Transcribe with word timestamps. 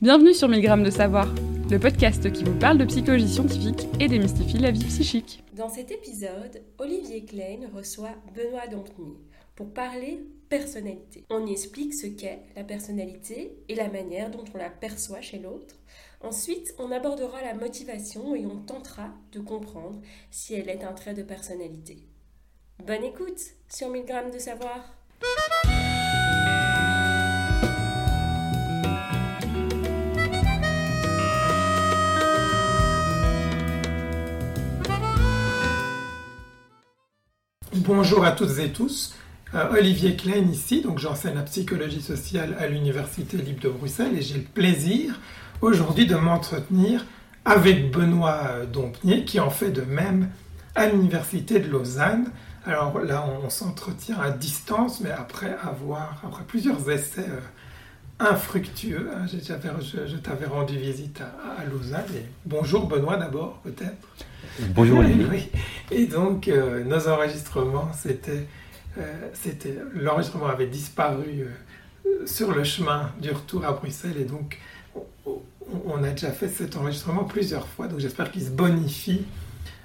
Bienvenue 0.00 0.32
sur 0.32 0.46
1000 0.46 0.62
grammes 0.62 0.84
de 0.84 0.92
savoir, 0.92 1.26
le 1.68 1.80
podcast 1.80 2.30
qui 2.30 2.44
vous 2.44 2.56
parle 2.56 2.78
de 2.78 2.84
psychologie 2.84 3.28
scientifique 3.28 3.88
et 3.98 4.06
démystifie 4.06 4.58
la 4.58 4.70
vie 4.70 4.84
psychique. 4.84 5.42
Dans 5.54 5.68
cet 5.68 5.90
épisode, 5.90 6.62
Olivier 6.78 7.24
Klein 7.24 7.68
reçoit 7.74 8.14
Benoît 8.32 8.68
Dompny 8.68 9.16
pour 9.56 9.74
parler 9.74 10.20
personnalité. 10.48 11.24
On 11.30 11.44
y 11.44 11.50
explique 11.50 11.94
ce 11.94 12.06
qu'est 12.06 12.44
la 12.54 12.62
personnalité 12.62 13.58
et 13.68 13.74
la 13.74 13.88
manière 13.88 14.30
dont 14.30 14.44
on 14.54 14.58
la 14.58 14.70
perçoit 14.70 15.20
chez 15.20 15.40
l'autre. 15.40 15.74
Ensuite, 16.20 16.76
on 16.78 16.92
abordera 16.92 17.42
la 17.42 17.54
motivation 17.54 18.36
et 18.36 18.46
on 18.46 18.60
tentera 18.60 19.08
de 19.32 19.40
comprendre 19.40 20.00
si 20.30 20.54
elle 20.54 20.68
est 20.68 20.84
un 20.84 20.92
trait 20.92 21.14
de 21.14 21.24
personnalité. 21.24 22.06
Bonne 22.86 23.02
écoute 23.02 23.40
sur 23.68 23.88
1000 23.88 24.04
grammes 24.04 24.30
de 24.30 24.38
savoir. 24.38 24.94
Bonjour 37.88 38.22
à 38.22 38.32
toutes 38.32 38.58
et 38.58 38.68
tous. 38.68 39.14
Euh, 39.54 39.70
Olivier 39.70 40.14
Klein 40.14 40.46
ici, 40.52 40.82
donc 40.82 40.98
j'enseigne 40.98 41.36
la 41.36 41.42
psychologie 41.42 42.02
sociale 42.02 42.54
à 42.60 42.66
l'Université 42.66 43.38
libre 43.38 43.62
de 43.62 43.70
Bruxelles 43.70 44.14
et 44.14 44.20
j'ai 44.20 44.34
le 44.34 44.42
plaisir 44.42 45.18
aujourd'hui 45.62 46.04
de 46.04 46.14
m'entretenir 46.14 47.06
avec 47.46 47.90
Benoît 47.90 48.42
euh, 48.50 48.66
Dompnier 48.66 49.24
qui 49.24 49.40
en 49.40 49.48
fait 49.48 49.70
de 49.70 49.80
même 49.80 50.28
à 50.74 50.86
l'Université 50.88 51.60
de 51.60 51.70
Lausanne. 51.70 52.30
Alors 52.66 53.00
là, 53.00 53.24
on, 53.42 53.48
s'entretient 53.48 54.20
à 54.20 54.32
distance, 54.32 55.00
mais 55.00 55.10
après 55.10 55.56
avoir, 55.62 56.22
après 56.26 56.44
plusieurs 56.46 56.90
essais 56.90 57.24
euh, 57.26 57.40
infructueux, 58.20 59.08
hein, 59.14 59.24
je, 59.26 60.16
t'avais 60.16 60.44
rendu 60.44 60.76
visite 60.76 61.22
à, 61.22 61.64
Lausanne. 61.64 62.04
bonjour 62.44 62.86
Benoît 62.86 63.16
d'abord, 63.16 63.60
peut-être. 63.64 64.08
Bonjour 64.74 64.98
Olivier. 64.98 65.50
Et 65.90 66.06
donc, 66.06 66.48
euh, 66.48 66.84
nos 66.84 67.08
enregistrements, 67.08 67.90
c'était, 67.94 68.46
euh, 68.98 69.28
c'était, 69.32 69.74
l'enregistrement 69.94 70.46
avait 70.46 70.66
disparu 70.66 71.46
euh, 72.06 72.26
sur 72.26 72.52
le 72.52 72.64
chemin 72.64 73.10
du 73.20 73.30
retour 73.30 73.64
à 73.64 73.72
Bruxelles. 73.72 74.18
Et 74.18 74.24
donc, 74.24 74.58
on, 75.84 76.02
a 76.02 76.10
déjà 76.10 76.30
fait 76.30 76.48
cet 76.48 76.76
enregistrement 76.76 77.24
plusieurs 77.24 77.66
fois. 77.66 77.88
Donc, 77.88 78.00
j'espère 78.00 78.30
qu'il 78.30 78.42
se 78.42 78.50
bonifie 78.50 79.24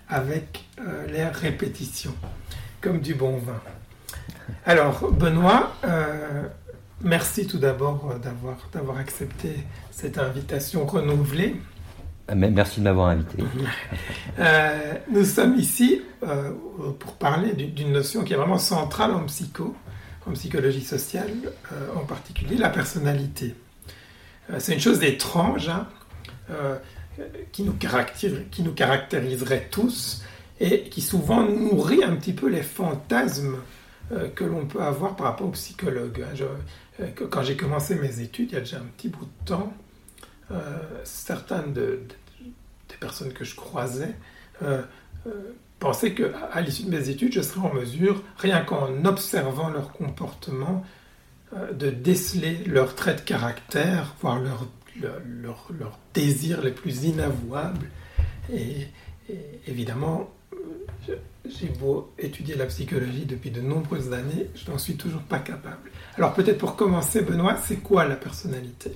avec 0.10 0.66
les 1.10 1.26
répétitions, 1.26 2.14
comme 2.82 3.00
du 3.00 3.16
bon 3.16 3.38
vin. 3.38 3.60
Alors, 4.66 5.12
Benoît, 5.12 5.74
merci 7.02 7.48
tout 7.48 7.58
d'abord 7.58 8.16
d'avoir 8.74 8.98
accepté 8.98 9.56
cette 9.92 10.18
invitation 10.18 10.86
renouvelée. 10.86 11.56
Ah, 12.34 12.36
merci 12.36 12.80
de 12.80 12.86
m'avoir 12.86 13.10
invité. 13.10 13.44
Euh, 14.40 14.96
nous 15.12 15.26
sommes 15.26 15.60
ici 15.60 16.02
euh, 16.24 16.52
pour 16.98 17.14
parler 17.18 17.54
d'une 17.54 17.92
notion 17.92 18.24
qui 18.24 18.34
est 18.34 18.36
vraiment 18.36 18.58
centrale 18.58 19.12
en 19.12 19.26
psycho, 19.26 19.76
en 20.26 20.32
psychologie 20.32 20.84
sociale, 20.84 21.30
euh, 21.72 21.96
en 21.96 22.04
particulier 22.04 22.58
la 22.58 22.70
personnalité. 22.70 23.54
C'est 24.58 24.74
une 24.74 24.80
chose 24.80 25.04
étrange 25.04 25.70
hein, 25.70 25.88
qui, 27.52 27.62
nous 27.62 27.76
qui 28.50 28.64
nous 28.64 28.74
caractériserait 28.74 29.68
tous 29.70 30.24
et 30.60 30.90
qui 30.90 31.02
souvent 31.02 31.44
nourrit 31.44 32.04
un 32.04 32.16
petit 32.16 32.34
peu 32.34 32.50
les 32.50 32.64
fantasmes 32.64 33.58
que 34.34 34.44
l'on 34.44 34.66
peut 34.66 34.82
avoir 34.82 35.16
par 35.16 35.28
rapport 35.28 35.48
aux 35.48 35.52
psychologues. 35.52 36.26
Hein. 37.00 37.06
quand 37.30 37.44
j'ai 37.44 37.56
commencé 37.56 37.94
mes 37.94 38.20
études, 38.20 38.50
il 38.50 38.56
y 38.56 38.58
a 38.58 38.62
déjà 38.62 38.78
un 38.78 38.90
petit 38.98 39.10
bout 39.10 39.26
de 39.26 39.46
temps, 39.46 39.74
certaines 41.04 41.72
de, 41.72 42.00
des 42.94 42.98
personnes 43.00 43.34
que 43.34 43.44
je 43.44 43.56
croisais 43.56 44.16
euh, 44.62 44.82
euh, 45.28 45.32
pensaient 45.80 46.14
qu'à 46.14 46.38
à, 46.52 46.62
l'issue 46.62 46.84
de 46.84 46.90
mes 46.90 47.10
études, 47.10 47.34
je 47.34 47.42
serais 47.42 47.68
en 47.68 47.74
mesure, 47.74 48.24
rien 48.38 48.62
qu'en 48.62 49.06
observant 49.06 49.70
leur 49.70 49.92
comportement, 49.92 50.84
de 51.72 51.92
déceler 51.92 52.64
leurs 52.66 52.96
traits 52.96 53.20
de 53.20 53.22
caractère, 53.22 54.16
voire 54.20 54.40
leurs 54.40 54.66
leur, 55.02 55.68
leur, 55.78 56.00
désirs 56.14 56.62
les 56.62 56.72
plus 56.72 57.06
inavouables. 57.06 57.90
Et, 58.52 58.88
évidemment, 59.68 60.32
j'ai 61.46 61.68
beau 61.68 62.14
étudier 62.18 62.56
la 62.56 62.66
psychologie 62.66 63.26
depuis 63.26 63.52
de 63.52 63.62
nombreuses 63.62 64.14
années, 64.14 64.50
je 64.56 64.70
n'en 64.70 64.78
suis 64.78 64.96
toujours 64.96 65.22
pas 65.22 65.40
capable. 65.40 65.92
Alors 66.18 66.34
peut-être 66.34 66.58
pour 66.58 66.76
commencer, 66.76 67.22
Benoît, 67.22 67.58
c'est 67.58 67.78
quoi 67.78 68.06
la 68.06 68.16
personnalité? 68.16 68.96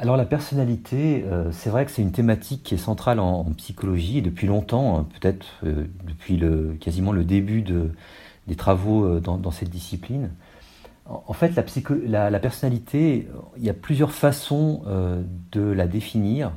Alors 0.00 0.16
la 0.16 0.24
personnalité, 0.24 1.24
euh, 1.26 1.52
c'est 1.52 1.68
vrai 1.68 1.84
que 1.84 1.90
c'est 1.90 2.00
une 2.00 2.12
thématique 2.12 2.62
qui 2.62 2.74
est 2.74 2.78
centrale 2.78 3.20
en, 3.20 3.44
psychologie 3.58 4.22
depuis 4.22 4.46
longtemps, 4.46 4.98
hein, 4.98 5.06
peut-être 5.20 5.46
euh, 5.64 5.84
depuis 6.04 6.42
quasiment 6.80 7.12
le 7.12 7.22
début 7.22 7.60
de, 7.60 7.90
des 8.46 8.56
travaux 8.56 9.04
euh, 9.04 9.20
dans, 9.20 9.50
cette 9.50 9.68
discipline. 9.68 10.30
En, 11.04 11.34
fait, 11.34 11.52
la, 11.54 12.38
personnalité, 12.40 13.28
il 13.58 13.64
y 13.64 13.68
a 13.68 13.74
plusieurs 13.74 14.12
façons 14.12 14.82
de 15.50 15.60
la 15.60 15.88
définir. 15.88 16.52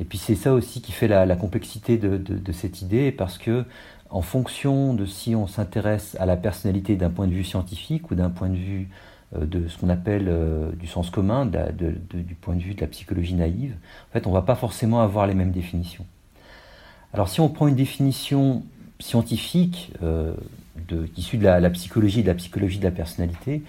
Et 0.00 0.04
puis 0.04 0.18
c'est 0.18 0.34
ça 0.34 0.52
aussi 0.52 0.82
qui 0.82 0.90
fait 0.90 1.06
la, 1.06 1.36
complexité 1.36 1.98
de, 1.98 2.16
de, 2.16 2.52
cette 2.52 2.82
idée, 2.82 3.12
parce 3.12 3.38
que 3.38 3.64
en 4.10 4.20
fonction 4.20 4.92
de 4.92 5.06
si 5.06 5.36
on 5.36 5.46
s'intéresse 5.46 6.16
à 6.18 6.26
la 6.26 6.36
personnalité 6.36 6.96
d'un 6.96 7.10
point 7.10 7.28
de 7.28 7.32
vue 7.32 7.44
scientifique 7.44 8.10
ou 8.10 8.16
d'un 8.16 8.28
point 8.28 8.48
de 8.48 8.56
vue 8.56 8.88
de 9.40 9.68
ce 9.68 9.78
qu'on 9.78 9.88
appelle 9.88 10.26
euh, 10.28 10.70
du 10.72 10.86
sens 10.86 11.10
commun, 11.10 11.46
du 11.46 12.34
point 12.34 12.54
de 12.54 12.60
vue 12.60 12.74
de 12.74 12.80
la 12.80 12.86
psychologie 12.86 13.34
naïve, 13.34 13.74
on 14.14 14.28
ne 14.28 14.34
va 14.34 14.42
pas 14.42 14.54
forcément 14.54 15.00
avoir 15.00 15.26
les 15.26 15.34
mêmes 15.34 15.52
définitions. 15.52 16.04
Alors 17.14 17.28
si 17.28 17.40
on 17.40 17.48
prend 17.48 17.68
une 17.68 17.74
définition 17.74 18.62
scientifique 19.00 19.92
euh, 20.02 20.34
issue 21.16 21.38
de 21.38 21.44
la, 21.44 21.70
psychologie 21.70 22.20
et 22.20 22.22
de 22.22 22.28
la 22.28 22.34
psychologie 22.34 22.78
de 22.78 22.84
la 22.84 22.90
personnalité, 22.90 23.62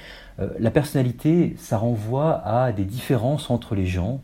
la 0.60 0.72
personnalité, 0.72 1.56
ça 1.58 1.78
renvoie 1.78 2.42
à 2.46 2.72
des 2.72 2.86
différences 2.86 3.50
entre 3.50 3.76
les 3.76 3.86
gens 3.86 4.20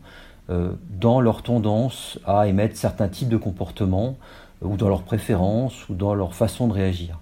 dans 0.48 1.20
leur 1.20 1.42
tendance 1.42 2.18
à 2.26 2.48
émettre 2.48 2.76
certains 2.76 3.08
types 3.08 3.28
de 3.28 3.36
comportements, 3.36 4.16
ou 4.60 4.76
dans 4.76 4.88
leurs 4.88 5.02
préférences, 5.02 5.88
ou 5.88 5.94
dans 5.94 6.14
leur 6.14 6.34
façon 6.34 6.66
de 6.66 6.72
réagir. 6.72 7.20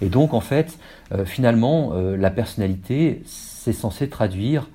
Et 0.00 0.08
donc, 0.08 0.34
en 0.34 0.40
fait, 0.40 0.78
euh, 1.12 1.24
finalement, 1.24 1.92
euh, 1.92 2.16
la 2.16 2.30
personnalité, 2.30 3.22
c'est 3.26 3.72
censé 3.72 4.08
traduire 4.08 4.68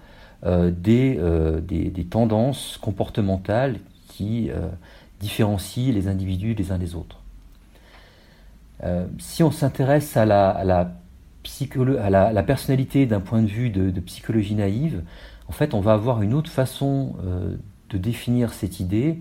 euh, 0.45 0.71
des, 0.71 1.19
des, 1.61 2.05
tendances 2.05 2.79
comportementales 2.81 3.77
qui 4.07 4.49
différencient 5.19 5.93
les 5.93 6.07
individus 6.07 6.53
les 6.53 6.71
uns 6.71 6.77
des 6.77 6.95
autres. 6.95 7.17
si 9.17 9.43
on 9.43 9.51
s'intéresse 9.51 10.15
à 10.17 10.25
la, 10.25 10.49
à 10.49 10.63
la, 10.63 10.91
à 12.01 12.09
la, 12.09 12.43
personnalité 12.43 13.05
d'un 13.05 13.19
point 13.19 13.41
de 13.41 13.47
vue 13.47 13.69
de, 13.69 13.91
de, 13.91 13.99
psychologie 13.99 14.55
naïve, 14.55 15.03
en 15.47 15.51
fait, 15.51 15.73
on 15.73 15.81
va 15.81 15.93
avoir 15.93 16.21
une 16.21 16.33
autre 16.33 16.49
façon 16.49 17.15
de 17.89 17.97
définir 17.97 18.53
cette 18.53 18.79
idée 18.79 19.19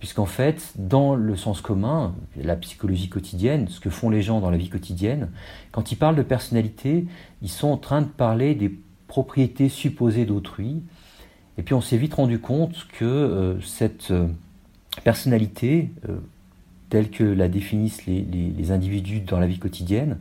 puisqu'en 0.00 0.26
fait, 0.26 0.72
dans 0.76 1.14
le 1.14 1.36
sens 1.36 1.60
commun, 1.60 2.14
la 2.34 2.56
psychologie 2.56 3.10
quotidienne, 3.10 3.68
ce 3.68 3.80
que 3.80 3.90
font 3.90 4.08
les 4.08 4.22
gens 4.22 4.40
dans 4.40 4.50
la 4.50 4.56
vie 4.56 4.70
quotidienne, 4.70 5.28
quand 5.72 5.92
ils 5.92 5.96
parlent 5.96 6.16
de 6.16 6.22
personnalité, 6.22 7.06
ils 7.42 7.50
sont 7.50 7.68
en 7.68 7.76
train 7.76 8.00
de 8.00 8.08
parler 8.08 8.54
des 8.54 8.74
propriétés 9.06 9.68
supposées 9.68 10.24
d'autrui. 10.24 10.82
Et 11.58 11.62
puis 11.62 11.74
on 11.74 11.82
s'est 11.82 11.98
vite 11.98 12.14
rendu 12.14 12.38
compte 12.38 12.86
que 12.98 13.04
euh, 13.04 13.60
cette 13.60 14.10
euh, 14.10 14.28
personnalité, 15.04 15.90
euh, 16.08 16.16
telle 16.88 17.10
que 17.10 17.24
la 17.24 17.48
définissent 17.48 18.06
les, 18.06 18.70
individus 18.70 19.20
dans 19.20 19.38
la 19.38 19.46
vie 19.46 19.58
quotidienne, 19.58 20.18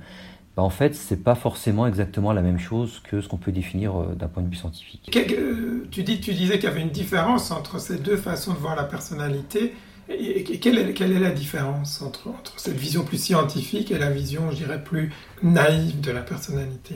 bah, 0.59 0.65
en 0.65 0.69
fait, 0.69 0.93
c'est 0.93 1.23
pas 1.23 1.35
forcément 1.35 1.87
exactement 1.87 2.33
la 2.33 2.41
même 2.41 2.59
chose 2.59 3.01
que 3.09 3.21
ce 3.21 3.29
qu'on 3.29 3.37
peut 3.37 3.53
définir 3.53 3.93
d'un 4.15 4.27
point 4.27 4.43
de 4.43 4.49
vue 4.49 4.57
scientifique. 4.57 5.09
tu, 5.09 6.03
dis, 6.03 6.19
tu 6.19 6.33
disais 6.33 6.55
qu'il 6.55 6.65
y 6.65 6.71
avait 6.71 6.81
une 6.81 6.89
différence 6.89 7.51
entre 7.51 7.79
ces 7.79 7.97
deux 7.97 8.17
façons 8.17 8.53
de 8.53 8.57
voir 8.57 8.75
la 8.75 8.83
personnalité. 8.83 9.73
Et, 10.09 10.43
quelle, 10.43 10.77
est, 10.77 10.93
quelle, 10.93 11.13
est, 11.13 11.19
la 11.19 11.31
différence 11.31 12.01
entre, 12.01 12.27
entre, 12.27 12.59
cette 12.59 12.75
vision 12.75 13.05
plus 13.05 13.21
scientifique 13.21 13.89
et 13.91 13.97
la 13.97 14.09
vision, 14.09 14.51
je 14.51 14.57
dirais, 14.57 14.83
plus 14.83 15.13
naïve 15.43 16.01
de 16.01 16.11
la 16.11 16.21
personnalité? 16.21 16.95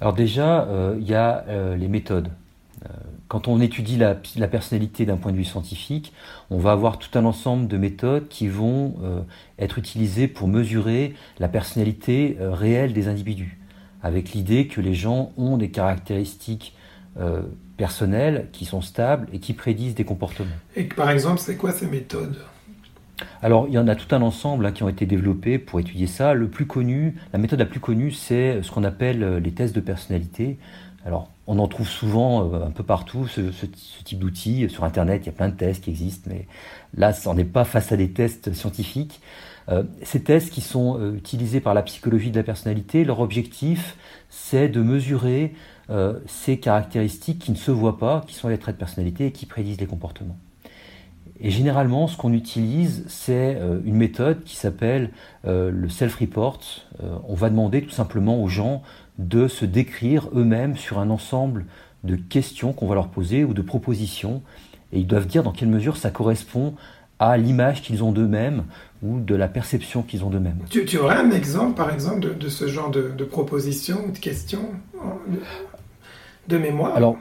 Alors 0.00 0.14
déjà, 0.14 0.62
euh, 0.64 0.96
il 0.98 1.06
y 1.06 1.14
a 1.14 1.44
euh, 1.48 1.76
les 1.76 1.86
méthodes. 1.86 2.30
Euh, 2.84 2.88
quand 3.28 3.46
on 3.46 3.60
étudie 3.60 3.96
la, 3.96 4.16
la 4.36 4.48
personnalité 4.48 5.04
d'un 5.04 5.16
point 5.16 5.32
de 5.32 5.36
vue 5.36 5.44
scientifique, 5.44 6.12
on 6.50 6.58
va 6.58 6.72
avoir 6.72 6.98
tout 6.98 7.16
un 7.18 7.24
ensemble 7.24 7.68
de 7.68 7.76
méthodes 7.76 8.28
qui 8.28 8.48
vont 8.48 8.96
euh, 9.02 9.20
être 9.58 9.78
utilisées 9.78 10.28
pour 10.28 10.48
mesurer 10.48 11.14
la 11.38 11.48
personnalité 11.48 12.38
euh, 12.40 12.52
réelle 12.52 12.92
des 12.94 13.06
individus, 13.06 13.58
avec 14.02 14.32
l'idée 14.32 14.66
que 14.66 14.80
les 14.80 14.94
gens 14.94 15.32
ont 15.36 15.56
des 15.56 15.70
caractéristiques 15.70 16.74
personnelles 17.76 18.46
qui 18.52 18.64
sont 18.64 18.80
stables 18.80 19.26
et 19.32 19.40
qui 19.40 19.52
prédisent 19.52 19.96
des 19.96 20.04
comportements. 20.04 20.54
Et 20.76 20.84
par 20.84 21.10
exemple, 21.10 21.40
c'est 21.40 21.56
quoi 21.56 21.72
ces 21.72 21.88
méthodes? 21.88 22.36
Alors, 23.42 23.66
il 23.66 23.74
y 23.74 23.78
en 23.78 23.88
a 23.88 23.96
tout 23.96 24.14
un 24.14 24.22
ensemble 24.22 24.64
hein, 24.66 24.70
qui 24.70 24.84
ont 24.84 24.88
été 24.88 25.04
développés 25.04 25.58
pour 25.58 25.80
étudier 25.80 26.06
ça. 26.06 26.32
Le 26.34 26.46
plus 26.46 26.66
connu, 26.66 27.16
la 27.32 27.40
méthode 27.40 27.58
la 27.58 27.66
plus 27.66 27.80
connue, 27.80 28.12
c'est 28.12 28.62
ce 28.62 28.70
qu'on 28.70 28.84
appelle 28.84 29.38
les 29.38 29.50
tests 29.50 29.74
de 29.74 29.80
personnalité. 29.80 30.58
Alors, 31.04 31.28
on 31.48 31.58
en 31.58 31.66
trouve 31.66 31.88
souvent 31.88 32.52
un 32.54 32.70
peu 32.70 32.84
partout, 32.84 33.26
ce, 33.26 33.40
type 34.04 34.18
d'outils. 34.18 34.68
Sur 34.68 34.84
Internet, 34.84 35.22
il 35.22 35.26
y 35.26 35.28
a 35.30 35.32
plein 35.32 35.48
de 35.48 35.56
tests 35.56 35.82
qui 35.82 35.90
existent, 35.90 36.30
mais 36.30 36.46
là, 36.94 37.12
on 37.26 37.34
n'est 37.34 37.44
pas 37.44 37.64
face 37.64 37.90
à 37.90 37.96
des 37.96 38.10
tests 38.10 38.52
scientifiques. 38.52 39.20
ces 40.02 40.22
tests 40.22 40.50
qui 40.50 40.60
sont 40.60 41.14
utilisés 41.14 41.60
par 41.60 41.74
la 41.74 41.82
psychologie 41.82 42.30
de 42.30 42.36
la 42.36 42.44
personnalité, 42.44 43.04
leur 43.04 43.20
objectif, 43.20 43.96
c'est 44.28 44.68
de 44.68 44.82
mesurer 44.82 45.54
ces 46.26 46.58
caractéristiques 46.58 47.38
qui 47.38 47.50
ne 47.50 47.56
se 47.56 47.70
voient 47.70 47.98
pas, 47.98 48.24
qui 48.26 48.34
sont 48.34 48.48
les 48.48 48.58
traits 48.58 48.76
de 48.76 48.80
personnalité 48.80 49.26
et 49.26 49.32
qui 49.32 49.46
prédisent 49.46 49.80
les 49.80 49.86
comportements. 49.86 50.36
Et 51.40 51.50
généralement, 51.50 52.08
ce 52.08 52.16
qu'on 52.16 52.32
utilise, 52.32 53.04
c'est 53.06 53.56
euh, 53.56 53.80
une 53.84 53.94
méthode 53.94 54.42
qui 54.42 54.56
s'appelle 54.56 55.10
euh, 55.46 55.70
le 55.70 55.88
self-report. 55.88 56.60
Euh, 57.02 57.16
on 57.28 57.34
va 57.34 57.48
demander 57.48 57.82
tout 57.82 57.90
simplement 57.90 58.42
aux 58.42 58.48
gens 58.48 58.82
de 59.18 59.48
se 59.48 59.64
décrire 59.64 60.28
eux-mêmes 60.34 60.76
sur 60.76 60.98
un 60.98 61.10
ensemble 61.10 61.66
de 62.04 62.16
questions 62.16 62.72
qu'on 62.72 62.86
va 62.86 62.94
leur 62.94 63.08
poser 63.08 63.44
ou 63.44 63.52
de 63.52 63.62
propositions. 63.62 64.42
Et 64.92 65.00
ils 65.00 65.06
doivent 65.06 65.26
dire 65.26 65.42
dans 65.42 65.52
quelle 65.52 65.68
mesure 65.68 65.96
ça 65.96 66.10
correspond 66.10 66.74
à 67.18 67.36
l'image 67.36 67.82
qu'ils 67.82 68.04
ont 68.04 68.12
d'eux-mêmes 68.12 68.64
ou 69.02 69.20
de 69.20 69.34
la 69.34 69.48
perception 69.48 70.02
qu'ils 70.02 70.24
ont 70.24 70.30
d'eux-mêmes. 70.30 70.60
Tu, 70.70 70.84
tu, 70.84 70.98
aurais 70.98 71.16
un 71.16 71.30
exemple, 71.30 71.74
par 71.74 71.92
exemple, 71.92 72.36
de, 72.36 72.48
ce 72.48 72.68
genre 72.68 72.90
de, 72.90 73.10
de 73.16 73.24
propositions 73.24 74.06
ou 74.06 74.12
de 74.12 74.18
questions 74.18 74.70
de, 76.48 76.58
mémoire? 76.58 76.96
Alors, 76.96 77.16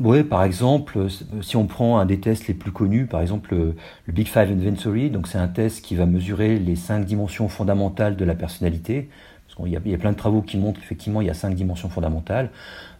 oui, 0.00 0.24
par 0.24 0.42
exemple, 0.42 1.06
si 1.42 1.56
on 1.56 1.66
prend 1.66 1.98
un 1.98 2.06
des 2.06 2.18
tests 2.18 2.48
les 2.48 2.54
plus 2.54 2.72
connus, 2.72 3.06
par 3.06 3.20
exemple 3.20 3.54
le, 3.54 4.12
Big 4.12 4.26
Five 4.26 4.50
Inventory, 4.50 5.10
donc 5.10 5.28
c'est 5.28 5.38
un 5.38 5.48
test 5.48 5.84
qui 5.84 5.96
va 5.96 6.06
mesurer 6.06 6.58
les 6.58 6.76
cinq 6.76 7.04
dimensions 7.04 7.48
fondamentales 7.48 8.16
de 8.16 8.24
la 8.24 8.34
personnalité. 8.34 9.10
Parce 9.54 9.68
qu'il 9.68 9.90
y, 9.90 9.94
a 9.94 9.98
plein 9.98 10.12
de 10.12 10.16
travaux 10.16 10.40
qui 10.40 10.56
montrent 10.56 10.80
qu'effectivement 10.80 11.20
il 11.20 11.26
y 11.26 11.30
a 11.30 11.34
cinq 11.34 11.54
dimensions 11.54 11.88
fondamentales. 11.88 12.50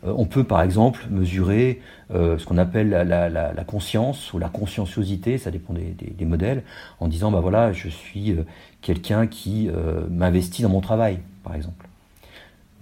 Euh, 0.04 0.12
on 0.16 0.26
peut 0.26 0.44
par 0.44 0.62
exemple 0.62 1.06
mesurer 1.10 1.80
euh, 2.12 2.36
ce 2.36 2.44
qu'on 2.44 2.58
appelle 2.58 2.90
la, 2.90 3.64
conscience 3.64 4.32
ou 4.32 4.38
la 4.38 4.48
conscienciosité, 4.48 5.38
ça 5.38 5.50
dépend 5.50 5.72
des, 5.74 6.24
modèles, 6.24 6.62
en 7.00 7.08
disant 7.08 7.30
bah 7.30 7.40
voilà, 7.40 7.72
je 7.72 7.88
suis 7.88 8.36
quelqu'un 8.82 9.26
qui 9.26 9.70
m'investit 10.10 10.62
dans 10.62 10.68
mon 10.68 10.80
travail, 10.80 11.20
par 11.42 11.54
exemple. 11.54 11.86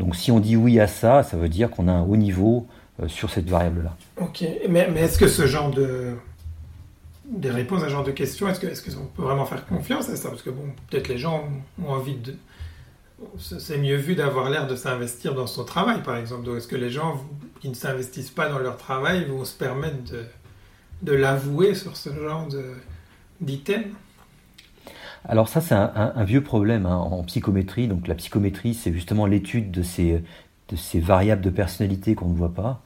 Donc 0.00 0.16
si 0.16 0.32
on 0.32 0.40
dit 0.40 0.56
oui 0.56 0.80
à 0.80 0.86
ça, 0.86 1.22
ça 1.22 1.36
veut 1.36 1.50
dire 1.50 1.70
qu'on 1.70 1.86
a 1.86 1.92
un 1.92 2.02
haut 2.02 2.16
niveau 2.16 2.66
euh, 3.02 3.08
sur 3.08 3.30
cette 3.30 3.48
variable-là. 3.48 3.96
Ok, 4.20 4.44
mais, 4.68 4.88
mais 4.92 5.00
est-ce 5.00 5.18
que 5.18 5.28
ce 5.28 5.46
genre 5.46 5.70
de 5.70 6.14
des 7.24 7.50
réponses 7.50 7.82
à 7.82 7.84
ce 7.84 7.90
genre 7.90 8.02
de 8.02 8.10
questions, 8.10 8.48
est-ce 8.48 8.58
qu'on 8.60 8.66
est 8.66 9.14
peut 9.14 9.22
vraiment 9.22 9.46
faire 9.46 9.64
confiance 9.64 10.08
à 10.08 10.16
ça? 10.16 10.30
Parce 10.30 10.42
que 10.42 10.50
bon, 10.50 10.64
peut-être 10.90 11.06
les 11.06 11.18
gens 11.18 11.44
ont 11.80 11.90
envie 11.90 12.16
de... 12.16 12.34
C'est 13.38 13.78
mieux 13.78 13.96
vu 13.96 14.14
d'avoir 14.14 14.48
l'air 14.48 14.66
de 14.66 14.76
s'investir 14.76 15.34
dans 15.34 15.46
son 15.46 15.64
travail, 15.64 16.02
par 16.02 16.16
exemple. 16.16 16.48
Est-ce 16.56 16.68
que 16.68 16.76
les 16.76 16.90
gens 16.90 17.20
qui 17.60 17.68
ne 17.68 17.74
s'investissent 17.74 18.30
pas 18.30 18.48
dans 18.48 18.58
leur 18.58 18.76
travail 18.76 19.24
vont 19.24 19.44
se 19.44 19.56
permettre 19.56 19.96
de, 21.02 21.12
l'avouer 21.12 21.74
sur 21.74 21.96
ce 21.96 22.10
genre 22.10 22.48
d'item? 23.40 23.84
Alors 25.26 25.48
ça, 25.48 25.60
c'est 25.60 25.74
un, 25.74 26.24
vieux 26.24 26.42
problème 26.42 26.86
hein, 26.86 26.96
en 26.96 27.22
psychométrie. 27.24 27.88
Donc 27.88 28.08
la 28.08 28.14
psychométrie, 28.14 28.72
c'est 28.72 28.92
justement 28.92 29.26
l'étude 29.26 29.70
de 29.70 29.82
ces, 29.82 30.22
de 30.70 30.76
ces 30.76 31.00
variables 31.00 31.42
de 31.42 31.50
personnalité 31.50 32.14
qu'on 32.14 32.28
ne 32.28 32.36
voit 32.36 32.54
pas. 32.54 32.82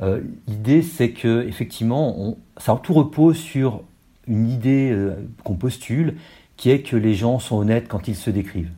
Euh, 0.00 0.20
l'idée, 0.46 0.82
c'est 0.82 1.10
que 1.10 1.46
effectivement, 1.46 2.36
ça 2.56 2.78
tout 2.82 2.94
repose 2.94 3.36
sur 3.36 3.82
une 4.26 4.48
idée 4.48 4.90
euh, 4.90 5.14
qu'on 5.44 5.54
postule, 5.54 6.16
qui 6.56 6.70
est 6.70 6.82
que 6.82 6.96
les 6.96 7.14
gens 7.14 7.38
sont 7.38 7.56
honnêtes 7.56 7.88
quand 7.88 8.08
ils 8.08 8.16
se 8.16 8.30
décrivent. 8.30 8.72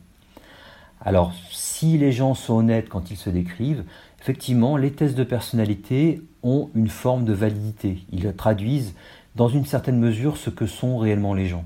Alors, 1.01 1.33
si 1.51 1.97
les 1.97 2.11
gens 2.11 2.33
sont 2.33 2.55
honnêtes 2.55 2.89
quand 2.89 3.11
ils 3.11 3.17
se 3.17 3.29
décrivent, 3.29 3.83
effectivement, 4.21 4.77
les 4.77 4.91
tests 4.91 5.15
de 5.15 5.23
personnalité 5.23 6.21
ont 6.43 6.69
une 6.75 6.89
forme 6.89 7.25
de 7.25 7.33
validité. 7.33 7.99
Ils 8.11 8.33
traduisent 8.33 8.95
dans 9.35 9.47
une 9.47 9.65
certaine 9.65 9.97
mesure 9.97 10.37
ce 10.37 10.49
que 10.49 10.65
sont 10.65 10.97
réellement 10.97 11.33
les 11.33 11.45
gens. 11.45 11.65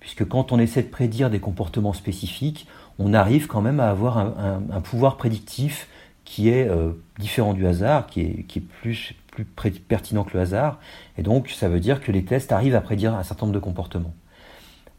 Puisque 0.00 0.26
quand 0.26 0.52
on 0.52 0.58
essaie 0.58 0.82
de 0.82 0.88
prédire 0.88 1.30
des 1.30 1.40
comportements 1.40 1.92
spécifiques, 1.92 2.66
on 2.98 3.14
arrive 3.14 3.46
quand 3.46 3.62
même 3.62 3.80
à 3.80 3.90
avoir 3.90 4.18
un 4.18 4.80
pouvoir 4.80 5.16
prédictif 5.16 5.88
qui 6.28 6.50
est 6.50 6.68
euh, 6.68 6.92
différent 7.18 7.54
du 7.54 7.66
hasard, 7.66 8.06
qui 8.06 8.20
est, 8.20 8.60
plus, 8.60 9.14
plus 9.30 9.46
pertinent 9.46 10.24
que 10.24 10.34
le 10.34 10.40
hasard. 10.40 10.78
Et 11.16 11.22
donc, 11.22 11.48
ça 11.48 11.70
veut 11.70 11.80
dire 11.80 12.02
que 12.02 12.12
les 12.12 12.22
tests 12.22 12.52
arrivent 12.52 12.74
à 12.74 12.82
prédire 12.82 13.14
un 13.14 13.22
certain 13.22 13.46
nombre 13.46 13.54
de 13.54 13.64
comportements. 13.64 14.14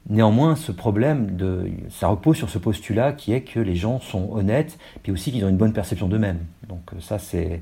Néanmoins, 0.10 0.56
ce 0.56 0.72
problème, 0.72 1.36
de, 1.36 1.70
ça 1.90 2.08
repose 2.08 2.38
sur 2.38 2.50
ce 2.50 2.58
postulat 2.58 3.14
qui 3.14 3.32
est 3.34 3.42
que 3.42 3.60
les 3.60 3.76
gens 3.76 4.00
sont 4.00 4.30
honnêtes, 4.32 4.78
puis 5.04 5.12
aussi 5.12 5.32
qu'ils 5.32 5.46
ont 5.46 5.50
une 5.50 5.58
bonne 5.58 5.74
perception 5.74 6.08
d'eux-mêmes. 6.08 6.40
Donc 6.68 6.82
euh, 6.94 7.00
ça, 7.00 7.20
c'est, 7.20 7.62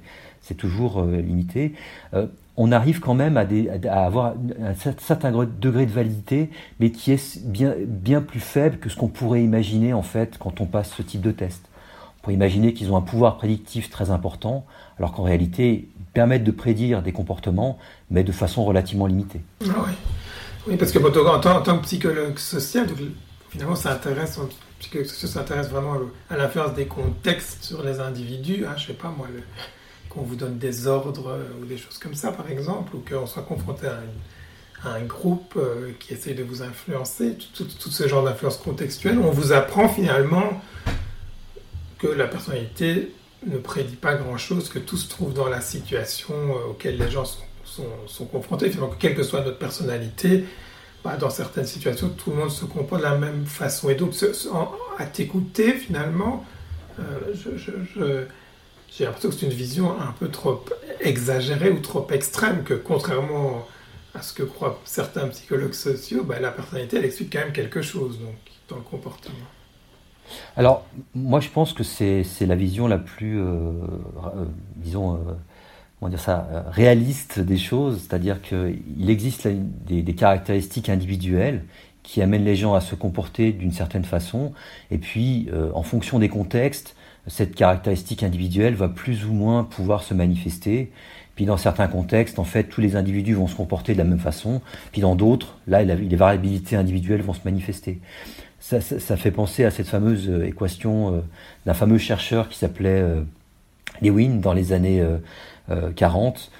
toujours 0.58 1.00
euh, 1.02 1.18
limité. 1.18 1.74
on 2.56 2.72
arrive 2.72 3.02
quand 3.02 3.14
même 3.14 3.36
à, 3.36 4.06
avoir 4.06 4.34
un 4.64 4.74
certain 4.74 5.32
degré 5.60 5.86
de 5.86 5.92
validité, 5.92 6.50
mais 6.80 6.92
qui 6.92 7.12
est 7.12 7.46
bien, 7.46 7.76
bien 7.86 8.22
plus 8.22 8.40
faible 8.40 8.78
que 8.78 8.88
ce 8.88 8.96
qu'on 8.96 9.10
pourrait 9.10 9.44
imaginer 9.44 9.92
en 9.92 10.04
fait 10.04 10.38
quand 10.38 10.62
on 10.62 10.66
passe 10.66 10.92
ce 10.92 11.02
type 11.02 11.20
de 11.20 11.32
test 11.32 11.68
imaginer 12.32 12.74
qu'ils 12.74 12.92
ont 12.92 12.98
un 12.98 13.02
pouvoir 13.02 13.38
prédictif 13.38 13.90
très 13.90 14.12
important, 14.12 14.66
alors 14.98 15.14
qu'en 15.14 15.24
réalité, 15.24 15.90
ils 15.98 16.06
permettent 16.14 16.44
de 16.44 16.52
prédire 16.52 17.02
des 17.02 17.12
comportements, 17.12 17.78
mais 18.10 18.24
de 18.24 18.32
façon 18.32 18.66
relativement 18.66 19.08
limitée. 19.08 19.42
Ah 19.64 19.84
oui. 19.86 19.94
Oui. 20.68 20.78
parce 20.78 20.92
que 20.92 21.00
en, 21.00 21.40
tant, 21.40 21.78
que 21.78 21.84
psychologue 21.84 22.38
social, 22.38 22.88
finalement, 23.50 23.75
ça 23.75 23.94
intéresse, 23.94 24.40
s'intéresse 25.06 25.69
vraiment 25.69 25.98
à 26.30 26.38
l'influence 26.38 26.74
des 26.74 26.86
contextes 26.86 27.64
sur 27.64 27.84
les 27.84 28.00
individus. 28.00 28.66
Hein, 28.66 28.75
je 28.78 28.88
sais 28.88 28.94
pas 28.94 29.14
moi, 29.16 29.28
qu'on 30.10 30.22
vous 30.22 30.36
donne 30.36 30.58
des 30.58 30.88
ordres 30.88 31.30
euh, 31.30 31.62
ou 31.62 31.66
des 31.66 31.78
choses 31.78 31.98
comme 31.98 32.16
ça, 32.16 32.31
par 32.31 32.50
exemple, 32.50 32.96
ou 32.96 33.04
qu'on 33.08 33.25
soit 33.25 33.44
confronté 33.44 33.88
à, 33.88 34.00
un 34.86 35.02
groupe 35.02 35.56
euh, 35.58 35.92
qui 36.00 36.14
essaye 36.14 36.36
de 36.36 36.44
vous 36.44 36.62
influencer, 36.62 37.36
tout, 37.56 37.66
tout 37.66 37.90
ce 37.90 38.08
genre 38.08 38.24
d'influence 38.24 38.58
contextuelle. 38.58 39.18
On 39.18 39.31
vous 39.31 39.52
apprend 39.52 39.90
finalement 39.90 40.62
que 41.98 42.08
la 42.08 42.28
personnalité 42.28 43.12
ne 43.46 43.58
prédit 43.58 43.96
pas 43.96 44.16
grand-chose, 44.16 44.69
que 44.69 44.80
tout 44.80 44.98
se 44.98 45.10
trouve 45.10 45.34
dans 45.34 45.48
la 45.48 45.62
situation 45.62 46.34
euh, 46.36 46.72
auquel 46.72 46.98
les 46.98 47.10
gens 47.10 47.25
sont, 47.25 47.42
sont, 48.08 48.26
confrontés. 48.26 48.70
Finalement, 48.70 48.94
quelle 48.98 49.16
que 49.16 49.24
soit 49.24 49.44
notre 49.44 49.58
personnalité, 49.58 50.46
bah, 51.04 51.18
dans 51.18 51.30
certaines 51.30 51.66
situations, 51.66 52.10
tout 52.10 52.32
le 52.32 52.38
monde 52.38 52.52
se 52.52 52.66
comporte 52.66 53.02
de 53.02 53.08
la 53.08 53.18
même 53.18 53.46
façon. 53.46 53.90
Et 53.90 53.96
donc, 53.96 54.14
à 54.98 55.06
t'écouter, 55.06 55.74
finalement, 55.74 56.46
euh, 57.00 57.04
j'ai 58.90 59.06
l'impression 59.06 59.30
que 59.30 59.36
c'est 59.36 59.46
une 59.46 59.52
vision 59.52 59.92
un 60.00 60.14
peu 60.20 60.30
trop 60.30 60.64
exagérée 61.00 61.70
ou 61.70 61.80
trop 61.80 62.08
extrême, 62.12 62.64
que 62.64 62.74
contrairement 62.74 63.68
à 64.16 64.22
ce 64.22 64.34
que 64.34 64.44
croient 64.44 64.80
certains 64.84 65.28
psychologues 65.28 65.74
sociaux, 65.74 66.24
bah, 66.24 66.40
la 66.40 66.52
personnalité, 66.52 66.98
elle 66.98 67.06
explique 67.06 67.34
quand 67.34 67.40
même 67.40 67.54
quelque 67.54 67.81
chose 67.81 68.19
donc, 68.19 68.36
dans 68.69 68.78
le 68.78 68.81
comportement. 68.81 69.36
Alors, 70.56 70.86
moi, 71.16 71.40
je 71.40 71.50
pense 71.50 71.74
que 71.74 71.84
c'est 71.84 72.26
la 72.42 72.56
vision 72.56 72.88
la 72.88 72.98
plus, 72.98 73.40
euh, 73.40 73.46
euh, 73.46 74.46
disons, 74.76 75.19
comment 75.99 76.09
dire 76.09 76.19
ça, 76.19 76.66
réaliste 76.69 77.39
des 77.39 77.57
choses. 77.57 78.01
C'est-à-dire 78.01 78.42
qu'il 78.42 79.09
existe 79.09 79.47
des, 79.47 80.04
caractéristiques 80.16 80.89
individuelles 80.89 81.63
qui 82.04 82.21
amènent 82.21 82.45
les 82.45 82.56
gens 82.56 82.73
à 82.73 82.81
se 82.81 82.95
comporter 82.95 83.51
d'une 83.51 83.71
certaine 83.71 84.06
façon. 84.06 84.54
Et 84.92 84.97
puis, 84.97 85.49
en 85.73 85.83
fonction 85.83 86.19
des 86.19 86.30
contextes, 86.30 86.95
cette 87.25 87.56
caractéristique 87.56 88.23
individuelle 88.23 88.75
va 88.75 88.87
plus 88.87 89.25
ou 89.25 89.33
moins 89.33 89.63
pouvoir 89.63 90.04
se 90.04 90.13
manifester. 90.13 90.92
Puis 91.35 91.45
dans 91.45 91.57
certains 91.57 91.87
contextes, 91.87 92.39
en 92.39 92.45
fait, 92.45 92.63
tous 92.63 92.80
les 92.80 92.95
individus 92.95 93.33
vont 93.33 93.47
se 93.47 93.56
comporter 93.56 93.94
de 93.94 93.97
la 93.97 94.06
même 94.06 94.19
façon. 94.19 94.61
Puis 94.94 95.01
dans 95.01 95.16
d'autres, 95.16 95.57
là, 95.68 95.83
les 95.83 96.16
variabilités 96.16 96.77
individuelles 96.77 97.21
vont 97.21 97.33
se 97.33 97.42
manifester 97.44 97.99
ça, 98.59 99.18
fait 99.18 99.31
penser 99.31 99.63
à 99.63 99.71
cette 99.71 99.87
fameuse 99.87 100.30
euh, 100.30 100.45
équation 100.45 101.13
euh, 101.13 101.19
d'un 101.66 101.73
fameux 101.73 101.97
chercheur 101.97 102.49
qui 102.49 102.57
s'appelait 102.57 103.01
euh, 103.01 103.21
Lewin 104.01 104.39
dans 104.42 104.54
les 104.54 104.73
années 104.73 105.04
40, 105.95 106.52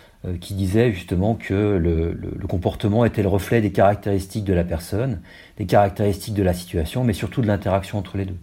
qui 0.42 0.56
disait 0.56 0.92
justement 0.92 1.36
que 1.36 1.54
le, 1.54 2.48
comportement 2.48 3.06
était 3.06 3.22
le 3.22 3.30
reflet 3.30 3.62
des 3.62 3.72
caractéristiques 3.72 4.44
de 4.44 4.54
la 4.54 4.64
personne, 4.64 5.22
des 5.58 5.66
caractéristiques 5.66 6.34
de 6.34 6.44
la 6.44 6.54
situation, 6.54 7.04
mais 7.04 7.14
surtout 7.14 7.42
de 7.42 7.48
l'interaction 7.48 7.98
entre 7.98 8.18
les 8.18 8.26
deux. 8.26 8.38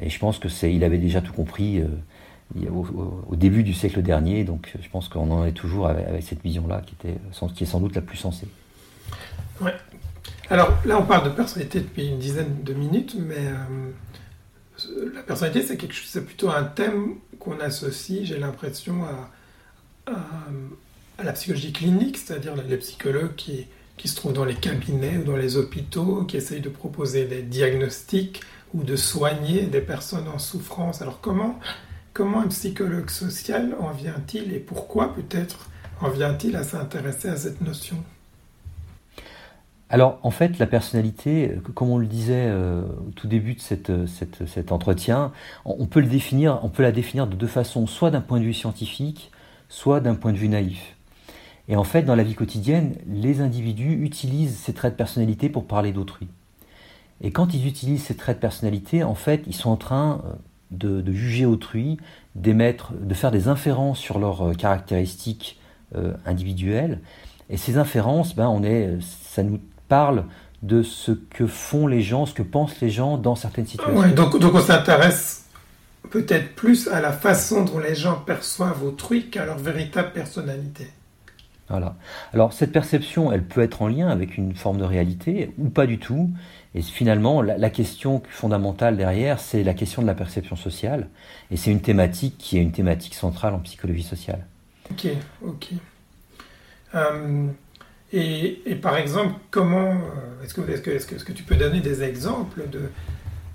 Et 0.00 0.08
je 0.08 0.18
pense 0.18 0.38
que 0.38 0.48
c'est, 0.48 0.72
il 0.72 0.82
avait 0.84 0.98
déjà 0.98 1.20
tout 1.20 1.32
compris 1.32 1.82
au, 2.56 3.36
début 3.36 3.62
du 3.64 3.74
siècle 3.74 4.02
dernier, 4.02 4.44
donc 4.44 4.72
je 4.80 4.88
pense 4.88 5.08
qu'on 5.08 5.30
en 5.30 5.44
est 5.44 5.52
toujours 5.52 5.88
avec, 5.88 6.22
cette 6.22 6.42
vision-là 6.42 6.82
qui, 6.86 6.94
était, 6.94 7.18
qui 7.54 7.64
est 7.64 7.66
sans 7.66 7.80
doute 7.80 7.94
la 7.94 8.02
plus 8.02 8.16
sensée. 8.16 8.48
Ouais, 9.60 9.74
alors 10.50 10.76
là, 10.84 10.98
on 10.98 11.04
parle 11.04 11.24
de 11.24 11.34
personnalité 11.34 11.80
depuis 11.80 12.08
une 12.08 12.18
dizaine 12.18 12.62
de 12.62 12.74
minutes, 12.74 13.16
mais 13.18 13.36
euh, 13.38 15.10
la 15.14 15.22
personnalité, 15.22 15.62
c'est 15.62 15.76
quelque 15.76 15.94
c'est 15.94 16.24
plutôt 16.24 16.50
un 16.50 16.64
thème 16.64 17.14
qu'on 17.38 17.58
associe, 17.60 18.24
j'ai 18.24 18.38
l'impression, 18.38 19.04
à, 19.04 19.30
la 20.06 21.32
psychologie 21.32 21.72
clinique, 21.72 22.18
c'est-à-dire 22.18 22.54
les 22.56 22.76
psychologues 22.76 23.34
qui, 23.36 23.66
qui 23.96 24.08
se 24.08 24.16
trouvent 24.16 24.32
dans 24.32 24.44
les 24.44 24.54
cabinets 24.54 25.18
ou 25.18 25.24
dans 25.24 25.36
les 25.36 25.56
hôpitaux, 25.56 26.24
qui 26.24 26.36
essayent 26.36 26.60
de 26.60 26.68
proposer 26.68 27.26
des 27.26 27.42
diagnostics 27.42 28.42
ou 28.74 28.82
de 28.82 28.96
soigner 28.96 29.62
des 29.62 29.80
personnes 29.80 30.28
en 30.28 30.38
souffrance. 30.38 31.00
Alors 31.00 31.20
comment 31.20 31.58
comment 32.14 32.40
un 32.40 32.46
psychologue 32.48 33.10
social 33.10 33.74
en 33.80 33.90
vient-il 33.90 34.54
et 34.54 34.60
pourquoi 34.60 35.12
peut-être 35.14 35.68
en 36.00 36.08
vient-il 36.08 36.56
à 36.56 36.62
s'intéresser 36.62 37.28
à 37.28 37.36
cette 37.36 37.60
notion? 37.60 37.96
Alors, 39.90 40.18
en 40.22 40.30
fait, 40.30 40.58
la 40.58 40.66
personnalité, 40.66 41.52
comme 41.74 41.90
on 41.90 41.98
le 41.98 42.06
disait 42.06 42.46
euh, 42.48 42.82
au 43.06 43.10
tout 43.14 43.26
début 43.26 43.54
de 43.54 43.60
euh, 43.90 44.06
cet 44.06 44.72
entretien, 44.72 45.30
on 45.64 45.86
peut, 45.86 46.00
le 46.00 46.06
définir, 46.06 46.58
on 46.62 46.68
peut 46.68 46.82
la 46.82 46.90
définir 46.90 47.26
de 47.26 47.36
deux 47.36 47.46
façons, 47.46 47.86
soit 47.86 48.10
d'un 48.10 48.22
point 48.22 48.40
de 48.40 48.44
vue 48.44 48.54
scientifique, 48.54 49.30
soit 49.68 50.00
d'un 50.00 50.14
point 50.14 50.32
de 50.32 50.38
vue 50.38 50.48
naïf. 50.48 50.96
Et 51.68 51.76
en 51.76 51.84
fait, 51.84 52.02
dans 52.02 52.14
la 52.14 52.22
vie 52.22 52.34
quotidienne, 52.34 52.96
les 53.06 53.40
individus 53.40 54.04
utilisent 54.04 54.58
ces 54.58 54.74
traits 54.74 54.94
de 54.94 54.98
personnalité 54.98 55.48
pour 55.48 55.66
parler 55.66 55.92
d'autrui. 55.92 56.28
Et 57.20 57.30
quand 57.30 57.54
ils 57.54 57.66
utilisent 57.66 58.04
ces 58.04 58.16
traits 58.16 58.36
de 58.36 58.40
personnalité, 58.40 59.02
en 59.02 59.14
fait, 59.14 59.42
ils 59.46 59.54
sont 59.54 59.70
en 59.70 59.76
train 59.76 60.20
euh, 60.24 61.00
de, 61.02 61.12
juger 61.12 61.46
autrui, 61.46 61.96
d'émettre, 62.34 62.92
de 62.92 63.14
faire 63.14 63.30
des 63.30 63.48
inférences 63.48 63.98
sur 63.98 64.18
leurs 64.18 64.56
caractéristiques 64.56 65.58
individuelles. 66.26 66.98
Et 67.50 67.56
ces 67.56 67.78
inférences, 67.78 68.34
ben, 68.34 68.48
on 68.48 68.64
est, 68.64 68.98
ça 69.00 69.44
nous 69.44 69.60
parle 69.88 70.24
de 70.64 70.82
ce 70.82 71.12
que 71.12 71.46
font 71.46 71.86
les 71.86 72.00
gens, 72.00 72.26
ce 72.26 72.34
que 72.34 72.42
pensent 72.42 72.80
les 72.80 72.90
gens 72.90 73.18
dans 73.18 73.36
certaines 73.36 73.66
situations. 73.66 74.14
donc, 74.14 74.38
donc 74.38 74.54
on 74.54 74.60
s'intéresse 74.60 75.43
peut-être 76.10 76.54
plus 76.54 76.88
à 76.88 77.00
la 77.00 77.12
façon 77.12 77.64
dont 77.64 77.78
les 77.78 77.94
gens 77.94 78.16
perçoivent 78.16 78.84
autrui 78.84 79.30
qu'à 79.30 79.44
leur 79.44 79.58
véritable 79.58 80.12
personnalité. 80.12 80.88
Voilà. 81.68 81.96
Alors 82.34 82.52
cette 82.52 82.72
perception, 82.72 83.32
elle 83.32 83.42
peut 83.42 83.62
être 83.62 83.80
en 83.80 83.88
lien 83.88 84.08
avec 84.08 84.36
une 84.36 84.54
forme 84.54 84.78
de 84.78 84.84
réalité 84.84 85.52
ou 85.58 85.70
pas 85.70 85.86
du 85.86 85.98
tout. 85.98 86.30
Et 86.74 86.82
finalement, 86.82 87.40
la, 87.40 87.70
question 87.70 88.22
fondamentale 88.28 88.96
derrière, 88.96 89.38
c'est 89.38 89.62
la 89.62 89.74
question 89.74 90.02
de 90.02 90.06
la 90.06 90.14
perception 90.14 90.56
sociale. 90.56 91.08
Et 91.50 91.56
c'est 91.56 91.70
une 91.70 91.80
thématique 91.80 92.36
qui 92.36 92.58
est 92.58 92.60
une 92.60 92.72
thématique 92.72 93.14
centrale 93.14 93.54
en 93.54 93.60
psychologie 93.60 94.02
sociale. 94.02 94.44
Ok, 94.90 95.06
ok. 95.42 95.68
Euh, 96.94 97.46
et, 98.12 98.78
par 98.82 98.96
exemple, 98.96 99.34
comment 99.50 99.92
euh, 99.92 100.44
est-ce 100.44 100.54
que, 100.54 100.60
est 100.70 100.82
que, 100.82 100.90
est 100.90 101.06
que, 101.06 101.24
que, 101.24 101.32
tu 101.32 101.44
peux 101.44 101.56
donner 101.56 101.80
des 101.80 102.02
exemples 102.02 102.68
de, 102.68 102.90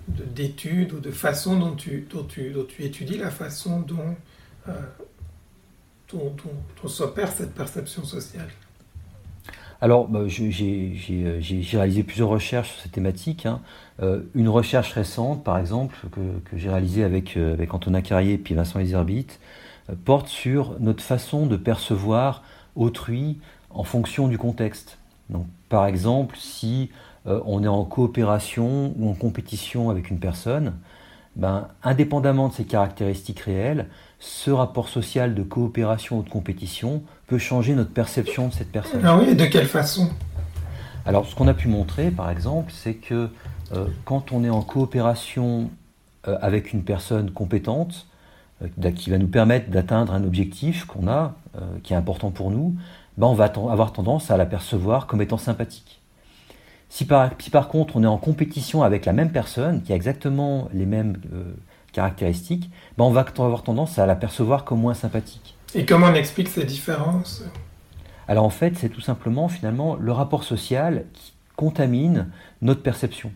d'études 0.10 0.94
ou 0.94 1.00
de 1.00 1.12
façons 1.12 1.58
dont 1.58 1.76
tu, 1.76 2.08
dont 2.12 2.24
tu, 2.24 2.52
dont 2.52 2.66
tu 2.66 2.84
étudies 2.84 3.18
la 3.18 3.32
façon 3.32 3.80
dont, 3.82 4.16
euh, 4.68 4.72
dont, 6.12 6.88
s'opère 6.88 7.32
cette 7.32 7.54
perception 7.54 8.04
sociale 8.04 8.50
alors, 9.82 10.10
bah, 10.10 10.28
j'ai 10.28 11.00
réalisé 11.72 12.04
plusieurs 12.04 12.28
recherches 12.28 12.72
sur 12.72 12.82
cette 12.82 12.92
thématique. 12.92 13.46
Hein. 13.46 13.62
Euh, 14.02 14.24
une 14.36 14.50
recherche 14.50 14.92
récente, 14.92 15.42
par 15.42 15.58
exemple, 15.58 15.96
que, 16.12 16.20
que 16.50 16.58
j'ai 16.58 16.70
réalisée 16.70 17.06
avec, 17.06 17.38
avec 17.38 17.74
Antonin 17.74 18.02
Carrier 18.02 18.34
et 18.34 18.38
puis 18.38 18.56
Vincent 18.56 18.82
Ezerbit, 18.82 19.28
porte 20.04 20.28
sur 20.28 20.78
notre 20.82 21.02
façon 21.02 21.46
de 21.46 21.56
percevoir 21.56 22.44
autrui 22.76 23.38
en 23.70 23.84
fonction 23.84 24.28
du 24.28 24.38
contexte. 24.38 24.98
Donc, 25.30 25.46
par 25.70 25.86
exemple, 25.86 26.36
si 26.38 26.90
euh, 27.28 27.42
on 27.46 27.64
est 27.64 27.68
en 27.68 27.84
coopération 27.84 28.94
ou 28.98 29.10
en 29.10 29.14
compétition 29.14 29.90
avec 29.90 30.10
une 30.10 30.20
personne, 30.20 30.74
ben, 31.36 31.68
indépendamment 31.84 32.50
de 32.50 32.54
ses 32.54 32.66
caractéristiques 32.66 33.42
réelles, 33.42 33.88
ce 34.20 34.52
rapport 34.52 34.90
social 34.90 35.36
de 35.36 35.44
coopération 35.44 36.20
ou 36.20 36.24
de 36.24 36.30
compétition 36.30 37.04
peut 37.28 37.38
changer 37.38 37.76
notre 37.76 37.92
perception 37.92 38.48
de 38.48 38.54
cette 38.54 38.72
personne. 38.72 39.02
Ah 39.04 39.18
oui, 39.18 39.30
et 39.30 39.36
de 39.36 39.46
quelle 39.46 39.68
façon? 39.68 40.10
Alors, 41.06 41.26
ce 41.26 41.36
qu'on 41.36 41.48
a 41.48 41.54
pu 41.54 41.68
montrer, 41.68 42.12
par 42.12 42.30
exemple, 42.30 42.72
c'est 42.74 42.96
que 42.96 43.30
euh, 43.74 43.86
quand 44.06 44.32
on 44.32 44.44
est 44.44 44.50
en 44.50 44.62
coopération 44.62 45.70
euh, 46.28 46.38
avec 46.42 46.74
une 46.74 46.84
personne 46.84 47.32
compétente, 47.32 48.06
qui 48.98 49.10
va 49.10 49.18
nous 49.18 49.30
permettre 49.30 49.70
d'atteindre 49.70 50.14
un 50.14 50.22
objectif 50.26 50.84
qu'on 50.84 51.08
a, 51.08 51.34
qui 51.82 51.94
est 51.94 51.96
important 51.96 52.30
pour 52.30 52.52
nous, 52.52 52.76
ben, 53.18 53.28
on 53.28 53.34
va 53.34 53.46
avoir 53.46 53.94
tendance 53.94 54.32
à 54.32 54.38
l'apercevoir 54.38 55.08
comme 55.08 55.22
étant 55.22 55.38
sympathique. 55.38 55.99
Si 56.90 57.06
par, 57.06 57.32
par, 57.52 57.68
contre 57.68 57.96
on 57.96 58.04
est 58.04 58.08
en 58.08 58.18
compétition 58.18 58.84
avec 58.84 59.06
la 59.06 59.14
même 59.14 59.32
personne, 59.32 59.84
qui 59.84 59.94
a 59.94 59.96
exactement 59.96 60.70
les 60.74 60.86
mêmes 60.86 61.18
euh, 61.34 61.54
caractéristiques, 61.94 62.70
ben 62.98 63.06
on 63.06 63.12
va 63.12 63.26
avoir 63.38 63.64
tendance 63.64 64.00
à 64.00 64.06
l'apercevoir 64.06 64.66
comme 64.66 64.82
moins 64.82 64.96
sympathique. 64.96 65.56
Et 65.76 65.86
comment 65.86 66.08
on 66.08 66.16
explique 66.16 66.48
ces 66.48 66.66
différences? 66.66 67.44
Alors 68.28 68.44
en 68.44 68.50
fait, 68.50 68.76
c'est 68.78 68.90
tout 68.90 69.02
simplement 69.02 69.48
finalement 69.48 69.96
le 69.96 70.12
rapport 70.12 70.44
social 70.44 71.06
qui 71.14 71.34
contamine 71.56 72.28
notre 72.62 72.82
perception. 72.82 73.32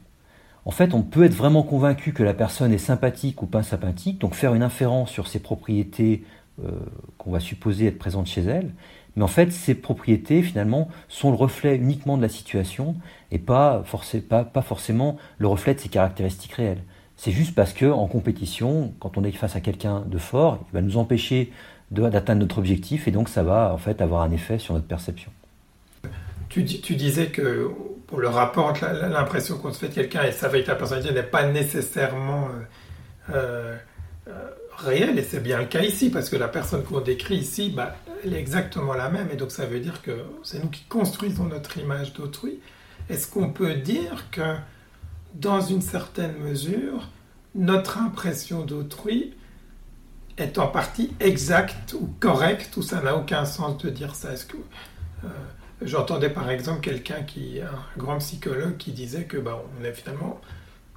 En 0.65 0.71
fait, 0.71 0.93
on 0.93 1.01
peut 1.01 1.25
être 1.25 1.33
vraiment 1.33 1.63
convaincu 1.63 2.13
que 2.13 2.23
la 2.23 2.33
personne 2.33 2.71
est 2.71 2.77
sympathique 2.77 3.41
ou 3.41 3.47
pas 3.47 3.63
sympathique, 3.63 4.19
donc 4.19 4.33
faire 4.33 4.53
une 4.53 4.63
inférence 4.63 5.09
sur 5.09 5.27
ses 5.27 5.39
propriétés 5.39 6.23
euh, 6.63 6.69
qu'on 7.17 7.31
va 7.31 7.39
supposer 7.39 7.87
être 7.87 7.97
présentes 7.97 8.27
chez 8.27 8.41
elle, 8.41 8.71
mais 9.15 9.23
en 9.23 9.27
fait, 9.27 9.51
ces 9.51 9.75
propriétés, 9.75 10.41
finalement, 10.41 10.89
sont 11.07 11.29
le 11.29 11.35
reflet 11.37 11.75
uniquement 11.75 12.17
de 12.17 12.21
la 12.21 12.29
situation 12.29 12.95
et 13.31 13.39
pas, 13.39 13.83
pas, 14.29 14.61
forcément 14.61 15.17
le 15.37 15.47
reflet 15.47 15.75
de 15.75 15.79
ses 15.79 15.89
caractéristiques 15.89 16.53
réelles. 16.53 16.81
C'est 17.15 17.31
juste 17.31 17.53
parce 17.53 17.73
que 17.73 17.85
en 17.85 18.07
compétition, 18.07 18.93
quand 18.99 19.17
on 19.17 19.23
est 19.23 19.31
face 19.31 19.55
à 19.55 19.61
quelqu'un 19.61 20.01
de 20.01 20.17
fort, 20.17 20.59
il 20.69 20.73
va 20.73 20.81
nous 20.81 20.97
empêcher 20.97 21.51
d'atteindre 21.91 22.41
notre 22.41 22.57
objectif 22.57 23.07
et 23.07 23.11
donc 23.11 23.29
ça 23.29 23.43
va 23.43 23.71
en 23.71 23.77
fait 23.77 24.01
avoir 24.01 24.23
un 24.23 24.31
effet 24.31 24.57
sur 24.57 24.73
notre 24.73 24.87
perception. 24.87 25.31
Tu, 26.49 26.63
disais 26.63 27.27
que 27.27 27.71
pour 28.05 28.19
le 28.19 28.27
rapport 28.27 28.73
l'impression 28.81 29.57
qu'on 29.57 29.73
se 29.73 29.79
fait 29.79 29.89
de 29.89 29.93
quelqu'un 29.93 30.23
et 30.23 30.31
sa 30.31 30.47
véritable 30.47 30.77
personnalité 30.77 31.11
n'est 31.11 31.23
pas 31.23 31.47
nécessairement 31.47 32.47
euh, 33.33 33.75
euh, 34.27 34.49
réelle, 34.77 35.17
et 35.19 35.23
c'est 35.23 35.41
bien 35.41 35.59
le 35.59 35.65
cas 35.65 35.81
ici, 35.81 36.09
parce 36.09 36.29
que 36.29 36.35
la 36.35 36.47
personne 36.47 36.83
qu'on 36.83 37.01
décrit 37.01 37.37
ici, 37.37 37.69
bah, 37.69 37.95
elle 38.23 38.33
est 38.33 38.39
exactement 38.39 38.93
la 38.93 39.09
même, 39.09 39.29
et 39.31 39.35
donc 39.35 39.51
ça 39.51 39.65
veut 39.65 39.79
dire 39.79 40.01
que 40.01 40.23
c'est 40.43 40.63
nous 40.63 40.69
qui 40.69 40.83
construisons 40.83 41.45
notre 41.45 41.77
image 41.77 42.13
d'autrui. 42.13 42.59
Est-ce 43.09 43.27
qu'on 43.27 43.49
peut 43.49 43.75
dire 43.75 44.29
que, 44.31 44.55
dans 45.33 45.61
une 45.61 45.81
certaine 45.81 46.37
mesure, 46.37 47.09
notre 47.55 47.97
impression 47.97 48.63
d'autrui 48.63 49.33
est 50.37 50.57
en 50.57 50.67
partie 50.67 51.11
exacte 51.19 51.93
ou 51.93 52.09
correcte, 52.19 52.75
ou 52.77 52.81
ça 52.81 53.01
n'a 53.01 53.15
aucun 53.15 53.45
sens 53.45 53.77
de 53.79 53.89
dire 53.89 54.15
ça? 54.15 54.33
Est-ce 54.33 54.45
que 54.45 54.57
euh, 55.23 55.27
j'entendais 55.81 56.29
par 56.29 56.49
exemple 56.49 56.81
quelqu'un 56.81 57.23
qui, 57.23 57.59
un 57.61 57.99
grand 57.99 58.17
psychologue, 58.17 58.77
qui 58.77 58.91
disait 58.91 59.25
que 59.25 59.37
bah, 59.37 59.61
on 59.79 59.83
est 59.83 59.93
finalement 59.93 60.39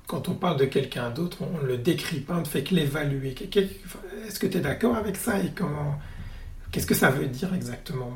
quand 0.07 0.29
on 0.29 0.35
parle 0.35 0.59
de 0.59 0.65
quelqu'un 0.65 1.11
d'autre, 1.11 1.39
on 1.43 1.63
ne 1.63 1.67
le 1.67 1.79
décrit 1.79 2.21
pas, 2.21 2.37
on 2.37 2.41
ne 2.41 2.45
fait 2.45 2.63
que 2.63 2.75
l'évaluer. 2.75 3.35
Est-ce 4.27 4.39
que 4.39 4.47
tu 4.47 4.59
es 4.59 4.61
d'accord 4.61 4.97
avec 4.97 5.17
ça 5.17 5.39
et 5.41 5.53
Qu'est-ce 6.71 6.87
que 6.87 6.95
ça 6.95 7.11
veut 7.11 7.27
dire 7.27 7.53
exactement. 7.55 8.11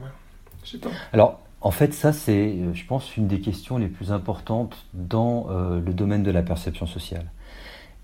Alors, 1.13 1.41
en 1.61 1.71
fait, 1.71 1.93
ça, 1.95 2.13
c'est, 2.13 2.55
euh, 2.59 2.75
je 2.75 2.85
pense, 2.85 3.17
une 3.17 3.27
des 3.27 3.41
questions 3.41 3.79
les 3.79 3.89
plus 3.89 4.13
importantes 4.13 4.87
dans 4.95 5.49
euh, 5.51 5.81
le 5.81 5.93
domaine 5.93 6.23
de 6.23 6.31
la 6.31 6.43
perception 6.43 6.87
sociale. 6.87 7.27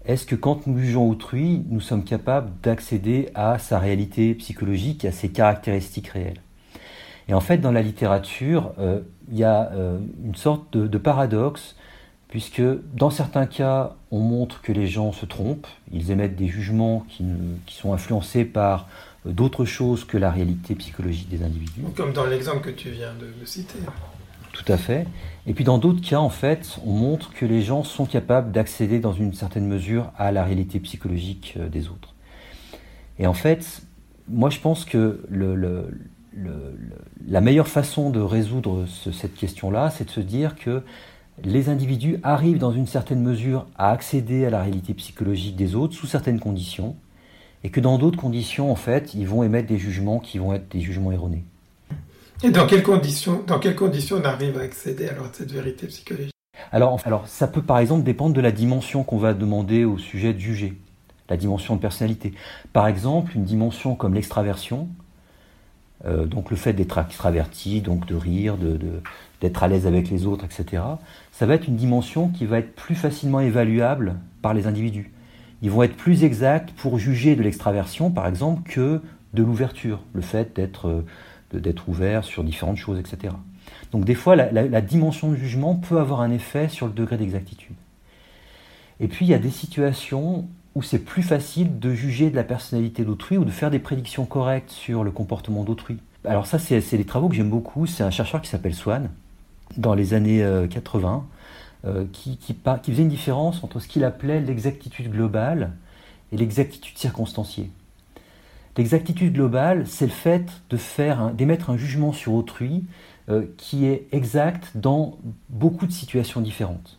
Est-ce 0.05 0.27
que 0.27 0.35
quand 0.35 0.67
nous 0.67 0.79
jugeons 0.79 1.09
autrui, 1.09 1.65
nous 1.69 1.81
sommes 1.81 2.05
capables 2.05 2.51
d'accéder 2.63 3.29
à 3.35 3.59
sa 3.59 3.79
réalité 3.79 4.35
psychologique, 4.35 5.05
à 5.05 5.13
ses 5.13 5.31
caractéristiques 5.31 6.09
réelles? 6.09 6.41
Et 7.29 7.35
en 7.35 7.41
fait, 7.41 7.59
dans 7.59 7.73
la 7.73 7.83
littérature, 7.83 8.73
euh, 8.79 9.01
il 9.31 9.37
y 9.37 9.45
a 9.45 9.73
une 10.25 10.37
sorte 10.37 10.77
de 10.77 10.99
paradoxe 10.99 11.75
puisque 12.29 12.63
dans 12.95 13.11
certains 13.11 13.47
cas, 13.47 13.95
on 14.11 14.19
montre 14.21 14.61
que 14.61 14.73
les 14.73 14.87
gens 14.87 15.13
se 15.13 15.27
trompent, 15.27 15.67
ils 15.93 16.11
émettent 16.11 16.37
des 16.37 16.49
jugements 16.49 17.07
qui, 17.09 17.25
sont 17.69 17.93
influencés 17.93 18.45
par 18.45 18.89
euh, 19.27 19.33
d'autres 19.33 19.65
choses 19.65 20.05
que 20.05 20.17
la 20.17 20.31
réalité 20.31 20.75
psychologique 20.75 21.29
des 21.29 21.43
individus. 21.43 21.83
Comme 21.95 22.13
dans 22.13 22.27
l'exemple 22.27 22.61
que 22.61 22.71
tu 22.71 22.91
viens 22.91 23.15
de, 23.15 23.47
citer. 23.47 23.79
Tout 24.53 24.73
à 24.73 24.77
fait. 24.77 25.07
Et 25.47 25.55
puis 25.55 25.65
dans 25.65 25.79
d'autres 25.79 26.01
cas, 26.01 26.19
en 26.19 26.31
fait, 26.31 26.79
on 26.85 26.93
montre 26.93 27.33
que 27.33 27.45
les 27.45 27.63
gens 27.63 27.85
sont 27.85 28.07
capables 28.07 28.51
d'accéder 28.53 28.99
dans 28.99 29.13
une 29.13 29.35
certaine 29.35 29.67
mesure 29.67 30.11
à 30.17 30.33
la 30.33 30.45
réalité 30.45 30.81
psychologique 30.81 31.55
euh, 31.59 31.69
des 31.69 31.89
autres. 31.89 32.15
Et 33.19 33.27
en 33.27 33.35
fait, 33.35 33.83
moi 34.29 34.51
je 34.51 34.59
pense 34.61 34.85
que 34.85 35.23
la 37.27 37.41
meilleure 37.41 37.69
façon 37.69 38.11
de 38.11 38.21
résoudre 38.21 38.85
cette 38.87 39.35
question-là, 39.35 39.91
c'est 39.91 40.05
de 40.05 40.11
se 40.11 40.21
dire 40.21 40.55
que 40.55 40.83
les 41.45 41.69
individus 41.69 42.19
arrivent 42.23 42.59
dans 42.59 42.73
une 42.73 42.87
certaine 42.87 43.23
mesure 43.23 43.67
à 43.77 43.91
accéder 43.91 44.47
à 44.47 44.51
la 44.51 44.63
réalité 44.63 44.95
psychologique 44.95 45.57
des 45.57 45.75
autres 45.75 45.95
sous 45.95 46.07
certaines 46.07 46.41
conditions, 46.41 46.97
et 47.65 47.71
que 47.71 47.81
dans 47.81 47.99
d'autres 47.99 48.19
conditions, 48.19 48.71
en 48.71 48.77
fait, 48.77 49.15
ils 49.15 49.27
vont 49.27 49.43
émettre 49.43 49.69
des 49.69 49.79
jugements 49.79 50.19
qui 50.19 50.39
vont 50.39 50.53
être 50.53 50.71
des 50.71 50.81
jugements 50.81 51.13
erronés. 51.13 51.45
Et 52.43 52.51
dans 52.51 52.67
quelles 52.67 52.83
conditions, 52.83 53.43
dans 53.47 53.59
quelles 53.59 53.75
conditions 53.75 54.19
on 54.23 54.25
arrive 54.25 54.59
à 54.59 54.63
accéder 54.63 55.09
à 55.09 55.15
cette 55.33 55.51
vérité 55.51 55.87
psychologique? 55.87 56.33
Alors, 56.71 57.01
alors, 57.05 57.27
ça 57.29 57.47
peut 57.49 57.63
par 57.63 57.79
exemple 57.79 58.05
dépendre 58.05 58.35
de 58.35 58.41
la 58.41 58.53
dimension 58.53 59.05
qu'on 59.05 59.19
va 59.19 59.35
demander 59.35 59.85
au 59.85 59.99
sujet 59.99 60.33
de 60.33 60.39
juger, 60.39 60.75
la 61.29 61.37
dimension 61.37 61.77
de 61.77 61.81
personnalité. 61.81 62.33
Par 62.73 62.87
exemple, 62.87 63.37
une 63.37 63.45
dimension 63.45 63.95
comme 63.95 64.15
l'extraversion, 64.15 64.89
euh, 66.05 66.27
donc 66.27 66.51
le 66.51 66.57
fait 66.57 66.73
d'être 66.73 66.99
extraverti, 66.99 67.81
donc 67.81 68.07
de 68.07 68.15
rire, 68.15 68.57
d'être 69.41 69.63
à 69.63 69.69
l'aise 69.69 69.87
avec 69.87 70.11
les 70.11 70.27
autres, 70.27 70.45
etc., 70.45 70.83
ça 71.33 71.47
va 71.47 71.55
être 71.55 71.69
une 71.69 71.77
dimension 71.77 72.29
qui 72.29 72.45
va 72.45 72.59
être 72.59 72.75
plus 72.75 72.95
facilement 72.95 73.41
évaluable 73.41 74.17
par 74.43 74.55
les 74.55 74.67
individus. 74.67 75.13
ils 75.63 75.71
vont 75.71 75.83
être 75.83 75.97
plus 75.97 76.23
exacts 76.25 76.71
pour 76.73 76.99
juger 76.99 77.35
de 77.35 77.43
l'extraversion, 77.43 78.11
par 78.11 78.27
exemple, 78.27 78.71
que 78.71 79.01
de 79.35 79.43
l'ouverture, 79.43 80.01
le 80.13 80.21
fait 80.21 80.55
d'être 80.55 81.05
d'être 81.53 81.89
ouvert 81.89 82.25
sur 82.25 82.45
différentes 82.45 82.77
choses, 82.77 82.99
etc. 82.99 83.35
Donc 83.93 84.05
des 84.05 84.15
fois, 84.15 84.37
la, 84.37 84.81
dimension 84.81 85.31
de 85.31 85.37
jugement 85.37 85.75
peut 85.75 85.99
avoir 85.99 86.21
un 86.21 86.31
effet 86.31 86.69
sur 86.69 86.87
le 86.87 86.93
degré 86.93 87.17
d'exactitude. 87.17 87.77
Et 89.01 89.09
puis, 89.09 89.27
il 89.27 89.29
y 89.29 89.35
a 89.35 89.39
des 89.39 89.51
situations 89.51 90.49
où 90.77 90.83
c'est 90.83 90.99
plus 90.99 91.23
facile 91.23 91.79
de 91.79 91.95
juger 91.95 92.29
de 92.29 92.37
la 92.37 92.45
personnalité 92.45 93.03
d'autrui 93.03 93.39
ou 93.39 93.47
de 93.47 93.51
faire 93.51 93.71
des 93.71 93.79
prédictions 93.79 94.27
correctes 94.27 94.71
sur 94.71 95.05
le 95.05 95.11
comportement 95.11 95.65
d'autrui. 95.65 95.97
Alors 96.27 96.47
ça, 96.47 96.59
c'est 96.59 96.99
des 96.99 97.07
travaux 97.07 97.31
que 97.31 97.35
j'aime 97.35 97.49
beaucoup. 97.49 97.87
C'est 97.87 98.03
un 98.03 98.11
chercheur 98.11 98.43
qui 98.43 98.51
s'appelle 98.51 98.75
Swan, 98.75 99.09
dans 99.79 99.95
les 99.95 100.13
années 100.13 100.47
80, 100.69 101.25
euh, 101.87 101.89
euh, 101.89 102.05
qui, 102.13 102.39
faisait 102.85 103.03
une 103.03 103.09
différence 103.09 103.65
entre 103.65 103.81
ce 103.81 103.89
qu'il 103.89 104.05
appelait 104.05 104.43
l'exactitude 104.43 105.11
globale 105.11 105.73
et 106.31 106.37
l'exactitude 106.37 106.99
circonstanciée. 106.99 107.71
L'exactitude 108.77 109.33
globale, 109.33 109.87
c'est 109.87 110.05
le 110.05 110.13
fait 110.13 110.45
d'émettre 111.33 111.71
un 111.71 111.79
jugement 111.79 112.13
sur 112.13 112.35
autrui 112.35 112.85
euh, 113.31 113.47
qui 113.57 113.87
est 113.87 114.09
exact 114.13 114.73
dans 114.75 115.17
beaucoup 115.49 115.87
de 115.87 115.93
situations 115.93 116.43
différentes. 116.43 116.99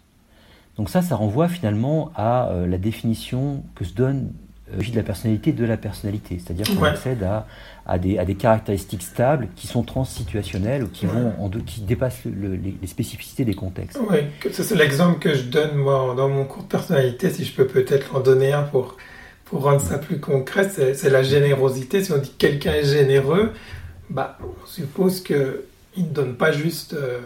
Donc 0.78 0.90
ça, 0.90 1.02
ça 1.02 1.16
renvoie 1.16 1.48
finalement 1.48 2.12
à 2.16 2.50
euh, 2.50 2.68
la 2.68 2.78
définition 2.78 3.64
que 3.76 3.84
se 3.84 3.94
donne 3.94 4.32
euh, 4.74 4.78
de 4.80 4.96
la 4.96 5.04
personnalité 5.04 5.52
de 5.52 5.66
la 5.66 5.78
personnalité. 5.78 6.40
C'est-à-dire 6.40 6.68
qu'on 6.76 6.84
accède 6.84 7.28
à, 7.86 7.98
des, 7.98 8.36
caractéristiques 8.36 9.02
stables 9.02 9.48
qui 9.56 9.66
sont 9.66 9.84
transsituationnelles 9.84 10.84
ou 10.84 10.88
qui, 10.88 11.06
vont 11.06 11.34
qui 11.66 11.82
dépassent 11.82 12.26
les, 12.26 12.88
spécificités 12.88 13.46
des 13.46 13.54
contextes. 13.56 14.00
Oui, 14.10 14.18
c'est 14.52 14.76
l'exemple 14.76 15.20
que 15.20 15.34
je 15.34 15.44
donne 15.44 15.76
moi 15.76 16.14
dans 16.16 16.30
mon 16.30 16.46
cours 16.46 16.64
de 16.64 16.68
personnalité, 16.68 17.30
si 17.30 17.46
je 17.46 17.54
peux 17.54 17.66
peut-être 17.66 18.16
en 18.16 18.20
donner 18.20 18.54
un 18.54 18.64
pour 18.64 18.98
pour 19.50 19.64
rendre 19.64 19.82
ça 19.82 19.98
plus 19.98 20.20
concret, 20.20 20.70
c'est 20.70 21.10
la 21.10 21.24
générosité. 21.24 22.04
Si 22.04 22.12
on 22.12 22.18
dit 22.18 22.34
quelqu'un 22.38 22.74
est 22.74 22.84
généreux, 22.84 23.54
bah, 24.10 24.38
on 24.42 24.68
suppose 24.68 25.22
qu'il 25.22 25.38
ne 25.98 26.10
donne 26.10 26.36
pas 26.36 26.52
juste 26.52 26.94
euh, 26.94 27.20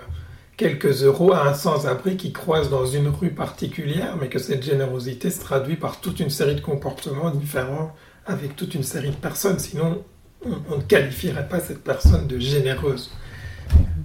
quelques 0.62 1.04
euros 1.04 1.34
à 1.34 1.50
un 1.50 1.56
sans-abri 1.56 2.18
qui 2.18 2.32
croise 2.32 2.70
dans 2.70 2.86
une 2.86 3.08
rue 3.08 3.32
particulière, 3.32 4.16
mais 4.22 4.28
que 4.28 4.38
cette 4.38 4.62
générosité 4.62 5.32
se 5.32 5.40
traduit 5.40 5.76
par 5.76 6.00
toute 6.00 6.20
une 6.20 6.30
série 6.30 6.54
de 6.54 6.62
comportements 6.62 7.32
différents 7.32 7.96
avec 8.28 8.56
toute 8.56 8.76
une 8.76 8.84
série 8.84 9.10
de 9.10 9.16
personnes. 9.16 9.58
Sinon, 9.58 10.04
on, 10.46 10.78
ne 10.78 10.84
qualifierait 10.84 11.48
pas 11.48 11.60
cette 11.60 11.84
personne 11.84 12.28
de 12.28 12.38
généreuse 12.38 13.10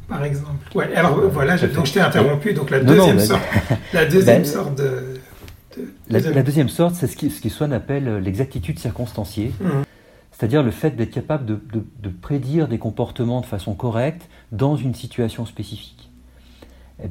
par 0.08 0.24
exemple. 0.24 0.74
Ouais, 0.74 0.94
alors 0.94 1.20
voilà, 1.28 1.58
donc 1.58 1.84
je 1.84 1.92
t'ai 1.92 2.00
interrompu. 2.00 2.54
Donc 2.54 2.70
la 2.70 2.80
deuxième, 2.80 3.20
sorte, 3.20 3.42
la 3.92 4.06
deuxième 4.06 4.42
ben, 4.42 4.44
sorte 4.46 4.78
de, 4.78 5.20
la, 6.08 6.42
deuxième 6.42 6.70
sorte, 6.70 6.94
c'est 6.94 7.06
ce 7.06 7.18
qui, 7.18 7.28
ce 7.28 7.42
qui 7.42 7.50
Swann 7.50 7.74
appelle 7.74 8.16
l'exactitude 8.16 8.78
circonstanciée, 8.78 9.52
mmh. 9.60 9.68
c'est-à-dire 10.32 10.62
le 10.62 10.70
fait 10.70 10.96
d'être 10.96 11.10
capable 11.10 11.44
de, 11.44 12.08
prédire 12.22 12.66
des 12.66 12.78
comportements 12.78 13.42
de 13.42 13.46
façon 13.46 13.74
correcte 13.74 14.26
dans 14.52 14.76
une 14.76 14.94
situation 14.94 15.44
spécifique. 15.44 16.05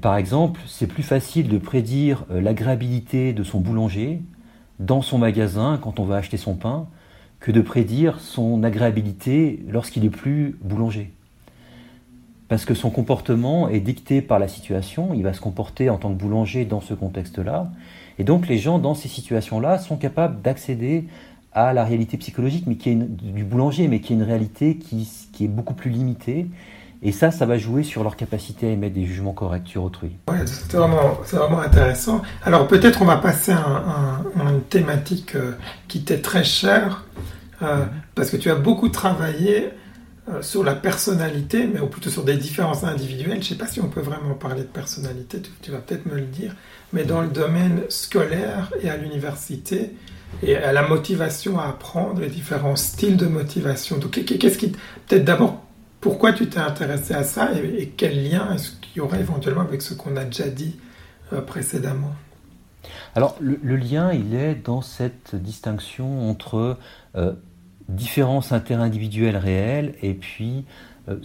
Par 0.01 0.17
exemple, 0.17 0.61
c'est 0.67 0.87
plus 0.87 1.03
facile 1.03 1.47
de 1.47 1.57
prédire 1.57 2.25
euh, 2.31 2.41
l'agréabilité 2.41 3.33
de 3.33 3.43
son 3.43 3.59
boulanger 3.59 4.21
dans 4.79 5.01
son 5.01 5.17
magasin 5.17 5.79
quand 5.81 5.99
on 5.99 6.05
va 6.05 6.17
acheter 6.17 6.37
son 6.37 6.55
pain 6.55 6.87
que 7.39 7.51
de 7.51 7.61
prédire 7.61 8.19
son 8.19 8.63
agréabilité 8.63 9.63
lorsqu'il 9.69 10.03
est 10.03 10.09
plus 10.09 10.57
boulanger. 10.61 11.13
Parce 12.47 12.65
que 12.65 12.73
son 12.73 12.89
comportement 12.89 13.69
est 13.69 13.79
dicté 13.79 14.21
par 14.21 14.39
la 14.39 14.47
situation, 14.47 15.13
il 15.13 15.23
va 15.23 15.33
se 15.33 15.41
comporter 15.41 15.89
en 15.89 15.97
tant 15.97 16.09
que 16.09 16.17
boulanger 16.17 16.65
dans 16.65 16.81
ce 16.81 16.93
contexte-là, 16.93 17.71
et 18.17 18.23
donc 18.23 18.47
les 18.47 18.57
gens 18.57 18.79
dans 18.79 18.93
ces 18.93 19.07
situations-là 19.07 19.77
sont 19.79 19.97
capables 19.97 20.41
d'accéder 20.41 21.05
à 21.53 21.73
la 21.73 21.85
réalité 21.85 22.17
psychologique, 22.17 22.67
du 22.67 23.43
boulanger, 23.43 23.87
mais 23.87 23.99
qui 23.99 24.13
est 24.13 24.15
une 24.15 24.23
réalité 24.23 24.77
qui, 24.77 25.07
est 25.39 25.47
beaucoup 25.47 25.73
plus 25.73 25.89
limitée. 25.89 26.47
Et 27.05 27.11
ça, 27.11 27.29
ça 27.29 27.45
va 27.45 27.59
jouer 27.59 27.83
sur 27.83 28.01
leur 28.01 28.15
capacité 28.15 28.65
à 28.65 28.71
émettre 28.71 28.95
des 28.95 29.05
jugements 29.05 29.31
corrects 29.31 29.67
sur 29.67 29.83
autrui. 29.83 30.17
C'est 30.47 30.75
vraiment, 30.75 31.59
intéressant. 31.59 32.23
Alors 32.43 32.67
peut-être 32.67 33.03
on 33.03 33.05
va 33.05 33.17
passer 33.17 33.51
à, 33.51 34.21
une 34.35 34.61
thématique 34.61 35.35
euh, 35.35 35.51
qui 35.87 36.01
t'est 36.01 36.23
très 36.23 36.43
chère, 36.43 37.05
euh, 37.61 37.85
parce 38.15 38.31
que 38.31 38.37
tu 38.37 38.49
as 38.49 38.55
beaucoup 38.55 38.89
travaillé 38.89 39.69
euh, 40.29 40.41
sur 40.41 40.63
la 40.63 40.73
personnalité, 40.73 41.69
mais 41.71 41.79
plutôt 41.87 42.09
sur 42.09 42.23
des 42.23 42.37
différences 42.37 42.83
individuelles. 42.83 43.33
Je 43.33 43.37
ne 43.37 43.43
sais 43.43 43.55
pas 43.55 43.67
si 43.67 43.79
on 43.79 43.87
peut 43.87 44.01
vraiment 44.01 44.33
parler 44.33 44.61
de 44.61 44.67
personnalité, 44.67 45.43
tu, 45.61 45.69
vas 45.69 45.77
peut-être 45.77 46.07
me 46.07 46.15
le 46.15 46.25
dire, 46.25 46.55
mais 46.91 47.03
dans 47.03 47.21
le 47.21 47.27
domaine 47.27 47.81
scolaire 47.87 48.73
et 48.81 48.89
à 48.89 48.97
l'université, 48.97 49.91
et 50.41 50.55
à 50.55 50.73
la 50.73 50.87
motivation 50.87 51.59
à 51.59 51.67
apprendre, 51.67 52.19
les 52.21 52.29
différents 52.29 52.75
styles 52.75 53.15
de 53.15 53.27
motivation. 53.27 53.99
Donc, 53.99 54.25
qu'est-ce 54.25 54.57
qui. 54.57 54.69
Peut-être 55.07 55.23
d'abord, 55.23 55.64
pourquoi 56.05 56.33
tu 56.33 56.47
t'es 56.47 56.59
intéressé 56.59 57.15
à 57.15 57.23
ça 57.23 57.49
et, 57.55 57.91
quel 57.97 58.29
lien 58.29 58.53
est-ce 58.53 58.73
qu'il 58.73 58.97
y 58.97 58.99
aurait 58.99 59.21
éventuellement 59.21 59.61
avec 59.61 59.81
ce 59.81 59.95
qu'on 59.95 60.15
a 60.17 60.23
déjà 60.23 60.49
dit 60.49 60.75
euh, 61.33 61.41
précédemment? 61.41 62.13
Alors, 63.15 63.35
le, 63.39 63.75
lien, 63.75 64.13
il 64.13 64.35
est 64.35 64.53
dans 64.53 64.83
cette 64.83 65.33
distinction 65.33 66.29
entre 66.29 66.77
euh, 67.15 67.33
différences 67.89 68.51
interindividuelles 68.51 69.35
réelles 69.35 69.95
et 70.03 70.13
puis 70.13 70.65
euh, 71.09 71.17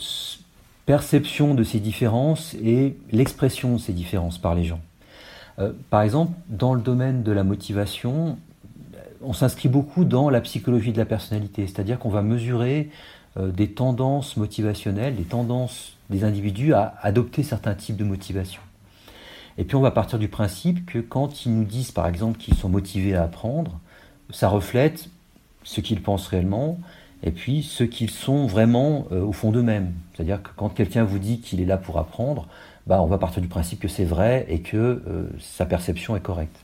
perception 0.87 1.53
de 1.53 1.63
ces 1.63 1.79
différences 1.79 2.55
et 2.55 2.97
l'expression 3.13 3.75
de 3.75 3.81
ces 3.81 3.93
différences 3.93 4.39
par 4.39 4.55
les 4.55 4.65
gens. 4.65 4.81
Par 5.91 6.01
exemple, 6.01 6.33
dans 6.49 6.73
le 6.73 6.81
domaine 6.81 7.23
de 7.23 7.33
la 7.33 7.45
motivation, 7.45 8.39
on 9.21 9.35
s'inscrit 9.35 9.69
beaucoup 9.69 10.07
dans 10.07 10.31
la 10.31 10.41
psychologie 10.41 10.91
de 10.91 10.97
la 10.97 11.05
personnalité, 11.05 11.67
c'est-à-dire 11.67 11.99
qu'on 11.99 12.09
va 12.09 12.23
mesurer 12.23 12.89
des 13.37 13.71
tendances 13.71 14.37
motivationnelles, 14.37 15.15
des 15.15 15.23
tendances 15.25 15.97
des 16.11 16.25
individus 16.25 16.75
à 16.75 16.95
adopter 17.03 17.43
certains 17.43 17.75
types 17.75 17.97
de 17.97 18.05
motivation. 18.05 18.61
Et 19.59 19.65
puis 19.65 19.77
on 19.77 19.81
va 19.81 19.91
partir 19.91 20.19
du 20.19 20.29
principe 20.29 20.87
que 20.87 20.99
quand 20.99 21.47
ils 21.47 21.55
nous 21.55 21.65
disent 21.65 21.93
par 21.93 22.07
exemple 22.07 22.39
qu'ils 22.39 22.55
sont 22.55 22.69
motivés 22.69 23.15
à 23.15 23.23
apprendre, 23.23 23.79
ça 24.31 24.49
reflète 24.49 25.09
ce 25.63 25.81
qu'ils 25.81 26.03
pensent 26.03 26.27
réellement, 26.27 26.79
et 27.23 27.31
puis 27.31 27.63
ce 27.63 27.85
qu'ils 27.85 28.11
sont 28.11 28.47
vraiment 28.47 29.07
euh, 29.13 29.23
au 29.23 29.33
fond 29.33 29.51
d'eux-mêmes. 29.51 29.93
C'est-à-dire 30.15 30.43
que 30.43 30.51
quand 30.57 30.71
quelqu'un 30.71 31.05
vous 31.05 31.19
dit 31.19 31.41
qu'il 31.41 31.61
est 31.61 31.67
là 31.67 31.77
pour 31.77 31.99
apprendre, 31.99 32.49
bah, 32.87 33.03
on 33.03 33.07
va 33.07 33.19
partir 33.19 33.43
du 33.43 33.49
principe 33.49 33.81
que 33.81 33.89
c'est 33.89 34.05
vrai 34.05 34.47
et 34.49 34.61
que 34.61 34.77
euh, 34.77 35.31
sa 35.39 35.67
perception 35.67 36.17
est 36.17 36.21
correcte. 36.21 36.57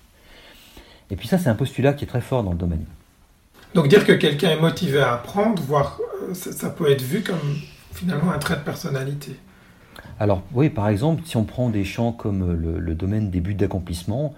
Et 1.10 1.16
puis 1.16 1.28
ça, 1.28 1.38
c'est 1.38 1.50
un 1.50 1.54
postulat 1.54 1.92
qui 1.92 2.04
est 2.04 2.08
très 2.08 2.20
fort 2.20 2.42
dans 2.42 2.52
le 2.52 2.58
domaine. 2.58 2.84
Donc 3.76 3.88
dire 3.88 4.06
que 4.06 4.12
quelqu'un 4.12 4.52
est 4.52 4.60
motivé 4.60 5.00
à 5.00 5.12
apprendre, 5.12 5.62
voire 5.62 6.00
euh, 6.22 6.32
ça, 6.32 6.70
peut 6.70 6.90
être 6.90 7.02
vu 7.02 7.22
comme 7.22 7.58
finalement 7.92 8.32
un 8.32 8.38
trait 8.38 8.56
de 8.56 8.62
personnalité. 8.62 9.36
Alors 10.18 10.42
oui, 10.54 10.70
par 10.70 10.88
exemple, 10.88 11.20
si 11.26 11.36
on 11.36 11.44
prend 11.44 11.68
des 11.68 11.84
champs 11.84 12.10
comme 12.10 12.54
le 12.54 12.94
domaine 12.94 13.30
des 13.30 13.40
buts 13.40 13.52
d'accomplissement, 13.52 14.34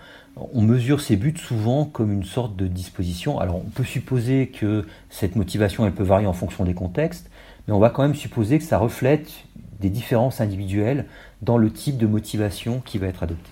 on 0.52 0.62
mesure 0.62 1.00
ces 1.00 1.14
buts 1.14 1.36
souvent 1.36 1.84
comme 1.84 2.12
une 2.12 2.24
sorte 2.24 2.56
de 2.56 2.66
disposition. 2.66 3.38
Alors 3.38 3.56
on 3.56 3.70
peut 3.70 3.84
supposer 3.84 4.48
que 4.48 4.84
cette 5.08 5.36
motivation 5.36 5.86
elle 5.86 5.94
peut 5.94 6.02
varier 6.02 6.26
en 6.26 6.32
fonction 6.32 6.64
des 6.64 6.74
contextes, 6.74 7.30
mais 7.68 7.74
on 7.74 7.78
va 7.78 7.90
quand 7.90 8.02
même 8.02 8.16
supposer 8.16 8.58
que 8.58 8.64
ça 8.64 8.78
reflète 8.78 9.30
des 9.78 9.88
différences 9.88 10.40
individuelles 10.40 11.06
dans 11.42 11.58
le 11.58 11.70
type 11.70 11.96
de 11.96 12.08
motivation 12.08 12.82
qui 12.84 12.98
va 12.98 13.06
être 13.06 13.22
adopté. 13.22 13.50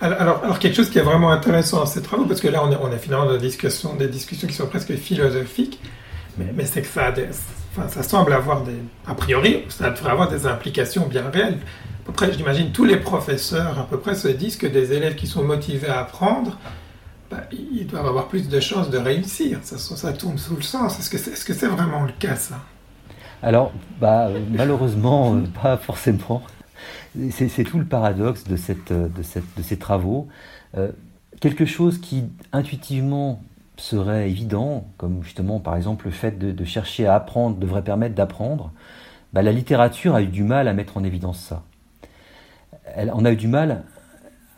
Alors, 0.00 0.42
alors, 0.42 0.58
quelque 0.58 0.74
chose 0.74 0.90
qui 0.90 0.98
est 0.98 1.02
vraiment 1.02 1.30
intéressant 1.30 1.78
dans 1.78 1.86
ces 1.86 2.02
travaux, 2.02 2.24
parce 2.24 2.40
que 2.40 2.48
là 2.48 2.62
on 2.64 2.90
est, 2.90 2.98
finalement 2.98 3.26
dans 3.26 3.32
des 3.32 3.38
discussions, 3.38 3.94
des 3.94 4.08
discussions 4.08 4.48
qui 4.48 4.54
sont 4.54 4.66
presque 4.66 4.94
philosophiques, 4.96 5.80
mais, 6.38 6.64
c'est 6.64 6.82
que 6.82 6.88
ça, 6.88 7.12
ça 7.88 8.02
semble 8.02 8.32
avoir 8.32 8.62
des, 8.62 8.78
a 9.06 9.14
priori, 9.14 9.64
ça 9.68 9.90
devrait 9.90 10.10
avoir 10.10 10.28
des 10.28 10.46
implications 10.46 11.06
bien 11.06 11.30
réelles 11.30 11.58
à 12.02 12.06
peu 12.06 12.12
près, 12.12 12.32
j'imagine, 12.32 12.72
tous 12.72 12.84
les 12.84 12.96
professeurs 12.96 13.78
à 13.78 13.84
peu 13.84 13.96
près 13.98 14.16
se 14.16 14.26
disent 14.26 14.56
que 14.56 14.66
des 14.66 14.92
élèves 14.92 15.14
qui 15.14 15.28
sont 15.28 15.44
motivés 15.44 15.86
à 15.86 16.00
apprendre, 16.00 16.58
bah, 17.30 17.42
ils 17.52 17.86
doivent 17.86 18.06
avoir 18.06 18.26
plus 18.26 18.48
de 18.48 18.58
chances 18.58 18.90
de 18.90 18.98
réussir. 18.98 19.60
Ça, 19.62 20.12
tourne 20.12 20.36
sous 20.36 20.56
le 20.56 20.62
sens. 20.62 20.98
Est-ce 20.98 21.10
que 21.44 21.54
c'est 21.54 21.66
-ce 21.66 21.68
vraiment 21.68 22.02
le 22.02 22.12
cas, 22.18 22.34
ça? 22.34 22.56
Alors, 23.40 23.72
bah, 24.00 24.30
malheureusement, 24.50 25.36
euh, 25.36 25.42
pas 25.62 25.76
forcément. 25.76 26.42
C'est 27.30 27.64
tout 27.64 27.78
le 27.78 27.84
paradoxe 27.84 28.44
de, 28.44 28.56
de 28.56 29.62
ces 29.62 29.78
travaux. 29.78 30.28
Euh, 30.76 30.90
quelque 31.40 31.66
chose 31.66 31.98
qui 31.98 32.24
intuitivement 32.52 33.42
serait 33.76 34.30
évident, 34.30 34.86
comme 34.96 35.22
justement 35.22 35.60
par 35.60 35.76
exemple 35.76 36.06
le 36.06 36.12
fait 36.12 36.38
de, 36.38 36.64
chercher 36.64 37.06
à 37.06 37.14
apprendre 37.14 37.56
devrait 37.56 37.82
permettre 37.82 38.14
d'apprendre, 38.14 38.72
bah, 39.32 39.42
la 39.42 39.52
littérature 39.52 40.14
a 40.14 40.22
eu 40.22 40.26
du 40.26 40.44
mal 40.44 40.68
à 40.68 40.72
mettre 40.72 40.96
en 40.96 41.04
évidence 41.04 41.38
ça 41.38 41.64
on 42.96 43.24
a 43.24 43.32
eu 43.32 43.36
du 43.36 43.48
mal 43.48 43.84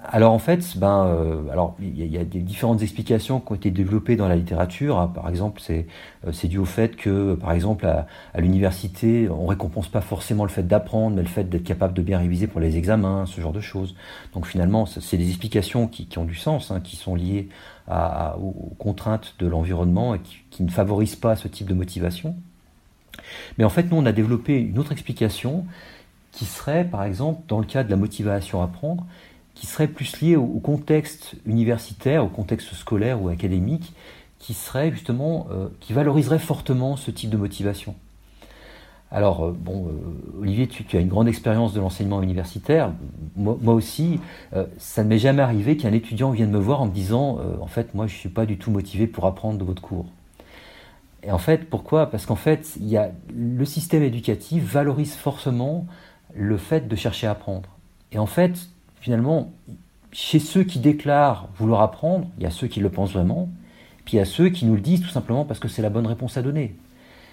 alors 0.06 0.32
en 0.32 0.38
fait, 0.38 0.76
ben, 0.76 1.06
euh, 1.06 1.48
alors 1.50 1.76
il 1.80 2.06
y, 2.06 2.18
a 2.18 2.24
des 2.24 2.40
différentes 2.40 2.82
explications 2.82 3.40
qui 3.40 3.52
ont 3.52 3.54
été 3.54 3.70
développées 3.70 4.16
dans 4.16 4.28
la 4.28 4.36
littérature. 4.36 4.98
Hein. 4.98 5.10
Par 5.14 5.28
exemple, 5.28 5.60
c'est 5.62 5.86
euh, 6.26 6.48
dû 6.48 6.58
au 6.58 6.64
fait 6.64 6.96
que, 6.96 7.34
par 7.34 7.52
exemple, 7.52 7.86
à, 7.86 8.06
l'université, 8.40 9.28
on 9.28 9.46
récompense 9.46 9.88
pas 9.88 10.02
forcément 10.02 10.44
le 10.44 10.50
fait 10.50 10.62
d'apprendre, 10.66 11.16
mais 11.16 11.22
le 11.22 11.28
fait 11.28 11.44
d'être 11.44 11.64
capable 11.64 11.94
de 11.94 12.02
bien 12.02 12.18
réviser 12.18 12.46
pour 12.46 12.60
les 12.60 12.76
examens, 12.76 13.24
ce 13.26 13.40
genre 13.40 13.52
de 13.52 13.60
choses. 13.60 13.94
Donc 14.34 14.46
finalement, 14.46 14.86
c'est 14.86 15.16
des 15.16 15.28
explications 15.28 15.88
qui, 15.88 16.06
ont 16.18 16.24
du 16.24 16.36
sens, 16.36 16.70
hein, 16.70 16.80
qui 16.80 16.96
sont 16.96 17.14
liées 17.14 17.48
aux 17.88 18.74
contraintes 18.78 19.34
de 19.38 19.46
l'environnement 19.46 20.14
et 20.14 20.20
qui, 20.20 20.38
qui 20.50 20.62
ne 20.62 20.70
favorisent 20.70 21.16
pas 21.16 21.36
ce 21.36 21.48
type 21.48 21.68
de 21.68 21.74
motivation. 21.74 22.34
Mais 23.58 23.64
en 23.64 23.68
fait, 23.68 23.90
nous, 23.90 23.96
on 23.96 24.06
a 24.06 24.12
développé 24.12 24.58
une 24.58 24.78
autre 24.78 24.92
explication 24.92 25.64
qui 26.34 26.44
serait, 26.46 26.84
par 26.84 27.04
exemple, 27.04 27.42
dans 27.48 27.60
le 27.60 27.64
cas 27.64 27.84
de 27.84 27.90
la 27.90 27.96
motivation 27.96 28.60
à 28.60 28.64
apprendre, 28.64 29.06
qui 29.54 29.66
serait 29.66 29.88
plus 29.88 30.20
lié 30.20 30.36
au, 30.36 30.60
contexte 30.60 31.34
universitaire, 31.46 32.24
au 32.24 32.28
contexte 32.28 32.74
scolaire 32.74 33.22
ou 33.22 33.28
académique, 33.28 33.92
qui 34.38 34.52
serait 34.52 34.90
justement, 34.90 35.46
euh, 35.52 35.68
qui 35.80 35.92
valoriserait 35.92 36.38
fortement 36.38 36.96
ce 36.96 37.10
type 37.10 37.30
de 37.30 37.36
motivation. 37.36 37.94
Alors, 39.10 39.44
euh, 39.44 39.56
bon, 39.56 39.86
euh, 39.86 40.40
Olivier, 40.40 40.66
tu, 40.66 40.84
as 40.96 41.00
une 41.00 41.08
grande 41.08 41.28
expérience 41.28 41.72
de 41.72 41.80
l'enseignement 41.80 42.20
universitaire. 42.20 42.92
Moi, 43.36 43.74
aussi, 43.74 44.20
ça 44.78 45.02
ne 45.02 45.08
m'est 45.08 45.18
jamais 45.18 45.42
arrivé 45.42 45.76
qu'un 45.76 45.92
étudiant 45.92 46.30
vienne 46.30 46.50
me 46.50 46.58
voir 46.58 46.82
en 46.82 46.86
me 46.86 46.92
disant 46.92 47.38
En 47.60 47.66
fait, 47.66 47.94
moi, 47.94 48.06
je 48.06 48.14
ne 48.14 48.18
suis 48.18 48.28
pas 48.28 48.46
du 48.46 48.58
tout 48.58 48.70
motivé 48.70 49.06
pour 49.06 49.26
apprendre 49.26 49.58
de 49.58 49.64
votre 49.64 49.82
cours. 49.82 50.06
Et 51.24 51.32
en 51.32 51.38
fait, 51.38 51.68
pourquoi? 51.68 52.10
Parce 52.10 52.26
qu'en 52.26 52.36
fait, 52.36 52.78
le 53.34 53.64
système 53.64 54.02
éducatif 54.02 54.62
valorise 54.62 55.14
forcément 55.14 55.86
le 56.34 56.56
fait 56.58 56.86
de 56.86 56.96
chercher 56.96 57.26
à 57.26 57.32
apprendre. 57.32 57.68
Et 58.12 58.18
en 58.18 58.26
fait, 58.26 58.68
finalement, 59.04 59.52
chez 60.12 60.38
ceux 60.38 60.64
qui 60.64 60.78
déclarent 60.78 61.50
vouloir 61.58 61.82
apprendre, 61.82 62.26
il 62.38 62.44
y 62.44 62.46
a 62.46 62.50
ceux 62.50 62.68
qui 62.68 62.80
le 62.80 62.88
pensent 62.88 63.12
vraiment, 63.12 63.50
puis 64.06 64.14
il 64.14 64.16
y 64.16 64.22
a 64.22 64.24
ceux 64.24 64.48
qui 64.48 64.64
nous 64.64 64.76
le 64.76 64.80
disent 64.80 65.02
tout 65.02 65.10
simplement 65.10 65.44
parce 65.44 65.60
que 65.60 65.68
c'est 65.68 65.82
la 65.82 65.90
bonne 65.90 66.06
réponse 66.06 66.38
à 66.38 66.42
donner. 66.42 66.74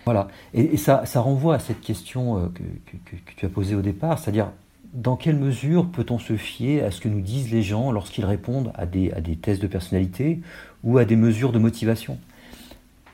Voilà. 0.03 0.27
Et, 0.53 0.75
ça, 0.75 1.05
renvoie 1.15 1.55
à 1.55 1.59
cette 1.59 1.79
question 1.79 2.39
euh, 2.39 2.47
que, 2.49 3.15
tu 3.37 3.45
as 3.45 3.49
posée 3.49 3.73
au 3.73 3.81
départ, 3.81 4.19
c'est-à-dire 4.19 4.51
dans 4.93 5.15
quelle 5.15 5.37
mesure 5.37 5.87
peut-on 5.87 6.19
se 6.19 6.35
fier 6.35 6.83
à 6.83 6.91
ce 6.91 6.99
que 6.99 7.07
nous 7.07 7.21
disent 7.21 7.53
les 7.53 7.63
gens 7.63 7.93
lorsqu'ils 7.93 8.25
répondent 8.25 8.73
à 8.75 8.85
des 8.85 9.37
tests 9.41 9.61
de 9.61 9.67
personnalité 9.67 10.41
ou 10.83 10.97
à 10.97 11.05
des 11.05 11.15
mesures 11.15 11.53
de 11.53 11.59
motivation? 11.59 12.17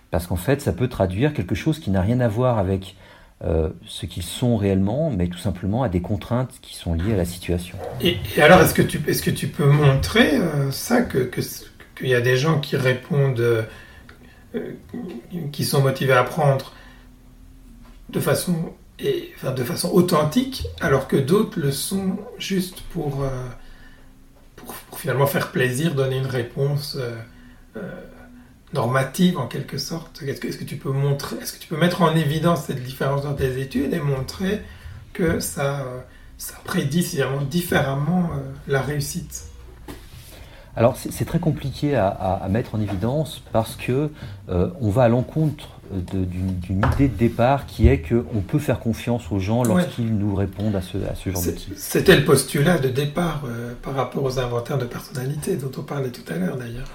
Parce 0.09 0.25
qu'en 0.25 0.35
fait, 0.35 0.63
ça 0.63 0.73
peut 0.73 0.87
traduire 0.87 1.31
quelque 1.35 1.53
chose 1.53 1.77
qui 1.77 1.91
n'a 1.91 2.01
rien 2.01 2.21
à 2.21 2.27
voir 2.27 2.57
avec 2.57 2.95
euh, 3.43 3.69
ce 3.85 4.07
qu'ils 4.07 4.23
sont 4.23 4.57
réellement, 4.57 5.11
mais 5.11 5.27
tout 5.27 5.37
simplement 5.37 5.83
à 5.83 5.89
des 5.89 6.01
contraintes 6.01 6.55
qui 6.59 6.75
sont 6.75 6.95
liées 6.95 7.13
à 7.13 7.17
la 7.17 7.25
situation. 7.25 7.77
Et, 8.01 8.17
alors, 8.41 8.61
est-ce 8.61 8.73
que, 8.73 8.81
tu, 8.81 8.99
est-ce 9.05 9.21
que 9.21 9.29
tu 9.29 9.47
peux 9.47 9.69
montrer 9.69 10.37
euh, 10.37 10.71
ça, 10.71 11.03
que, 11.03 11.29
qu'il 11.95 12.07
y 12.07 12.15
a 12.15 12.21
des 12.21 12.35
gens 12.35 12.59
qui 12.59 12.77
répondent, 12.77 13.39
euh, 13.39 14.71
qui 15.51 15.65
sont 15.65 15.83
motivés 15.83 16.13
à 16.13 16.21
apprendre 16.21 16.73
de 18.09 18.19
façon, 18.19 18.73
et, 18.97 19.33
de 19.55 19.63
façon 19.63 19.91
authentique, 19.91 20.65
alors 20.81 21.07
que 21.07 21.17
d'autres 21.17 21.59
le 21.59 21.71
sont 21.71 22.17
juste 22.39 22.81
pour, 22.89 23.23
pour, 24.55 24.75
finalement 24.97 25.27
faire 25.27 25.51
plaisir, 25.51 25.93
donner 25.93 26.17
une 26.17 26.25
réponse 26.25 26.97
normative 28.73 29.37
en 29.37 29.47
quelque 29.47 29.77
sorte. 29.77 30.21
Est-ce 30.21 30.57
que, 30.57 30.63
tu 30.63 30.75
peux 30.75 30.91
montrer, 30.91 31.37
est-ce 31.37 31.53
que 31.53 31.59
tu 31.59 31.67
peux 31.67 31.77
mettre 31.77 32.01
en 32.01 32.15
évidence 32.15 32.65
cette 32.65 32.83
différence 32.83 33.23
dans 33.23 33.33
tes 33.33 33.59
études 33.61 33.93
et 33.93 33.99
montrer 33.99 34.61
que 35.13 35.39
ça, 35.39 35.81
euh, 35.81 35.99
ça 36.37 36.55
prédit 36.63 37.05
différemment 37.49 38.29
euh, 38.33 38.39
la 38.67 38.81
réussite? 38.81 39.45
Alors 40.75 40.95
c'est 40.95 41.25
très 41.25 41.39
compliqué 41.39 41.95
à, 41.95 42.45
mettre 42.51 42.75
en 42.75 42.79
évidence 42.79 43.41
parce 43.51 43.75
que 43.75 44.11
euh, 44.49 44.69
on 44.79 44.91
va 44.91 45.05
à 45.05 45.07
l'encontre 45.07 45.69
d'une 45.89 46.83
idée 46.93 47.07
de 47.07 47.15
départ 47.15 47.65
qui 47.65 47.87
est 47.87 47.99
qu'on 47.99 48.41
peut 48.41 48.59
faire 48.59 48.79
confiance 48.79 49.31
aux 49.31 49.39
gens 49.39 49.63
lorsqu'ils 49.63 50.15
nous 50.15 50.35
répondent 50.35 50.75
à 50.75 50.83
ce, 50.83 50.97
à 50.97 51.15
ce 51.15 51.31
genre 51.31 51.41
de 51.41 51.55
C'était 51.75 52.15
le 52.15 52.25
postulat 52.25 52.77
de 52.77 52.89
départ 52.89 53.41
par 53.81 53.95
rapport 53.95 54.23
aux 54.23 54.37
inventaires 54.37 54.77
de 54.77 54.85
personnalité 54.85 55.55
dont 55.55 55.71
on 55.79 55.81
parlait 55.81 56.11
tout 56.11 56.31
à 56.31 56.35
l'heure 56.35 56.57
d'ailleurs. 56.57 56.91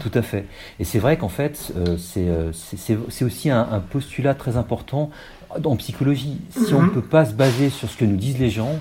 Tout 0.00 0.10
à 0.14 0.22
fait. 0.22 0.46
Et 0.80 0.84
c'est 0.84 0.98
vrai 0.98 1.16
qu'en 1.16 1.28
fait, 1.28 1.72
euh, 1.76 1.96
euh, 2.16 2.52
c'est 2.52 3.24
aussi 3.24 3.50
un, 3.50 3.82
postulat 3.90 4.34
très 4.34 4.56
important 4.56 5.10
en 5.50 5.76
psychologie. 5.76 6.38
Si 6.50 6.74
on 6.74 6.82
ne 6.82 6.86
mhm. 6.86 6.92
peut 6.92 7.02
pas 7.02 7.24
se 7.24 7.32
baser 7.32 7.70
sur 7.70 7.88
ce 7.88 7.96
que 7.96 8.04
nous 8.04 8.16
disent 8.16 8.38
les 8.38 8.50
gens, 8.50 8.78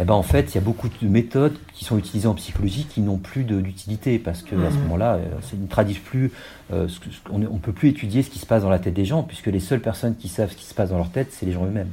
eh 0.00 0.04
ben 0.04 0.14
en 0.14 0.22
fait, 0.22 0.52
il 0.52 0.54
y 0.54 0.58
a 0.58 0.60
beaucoup 0.60 0.88
de 0.88 1.08
méthodes 1.08 1.56
qui 1.74 1.84
sont 1.84 1.98
utilisées 1.98 2.28
en 2.28 2.34
psychologie 2.34 2.86
qui 2.88 3.00
n'ont 3.00 3.16
plus 3.16 3.42
d'utilité 3.42 4.18
parce 4.18 4.42
que 4.42 4.54
à 4.54 4.70
ce 4.70 4.76
mhm. 4.76 4.82
moment-là, 4.82 5.14
euh, 5.14 5.24
ça 5.42 5.56
ne 5.56 5.66
traduisent 5.66 5.98
plus. 5.98 6.32
on 6.70 7.38
ne 7.38 7.58
peut 7.58 7.72
plus 7.72 7.88
étudier 7.88 8.22
ce 8.22 8.30
qui 8.30 8.38
se 8.38 8.46
passe 8.46 8.62
dans 8.62 8.70
la 8.70 8.78
tête 8.78 8.94
des 8.94 9.04
gens 9.04 9.22
puisque 9.22 9.46
les 9.46 9.60
seules 9.60 9.80
personnes 9.80 10.16
qui 10.16 10.28
savent 10.28 10.50
ce 10.50 10.56
qui 10.56 10.66
se 10.66 10.74
passe 10.74 10.90
dans 10.90 10.98
leur 10.98 11.10
tête, 11.10 11.28
c'est 11.32 11.46
les 11.46 11.52
gens 11.52 11.64
eux-mêmes. 11.64 11.90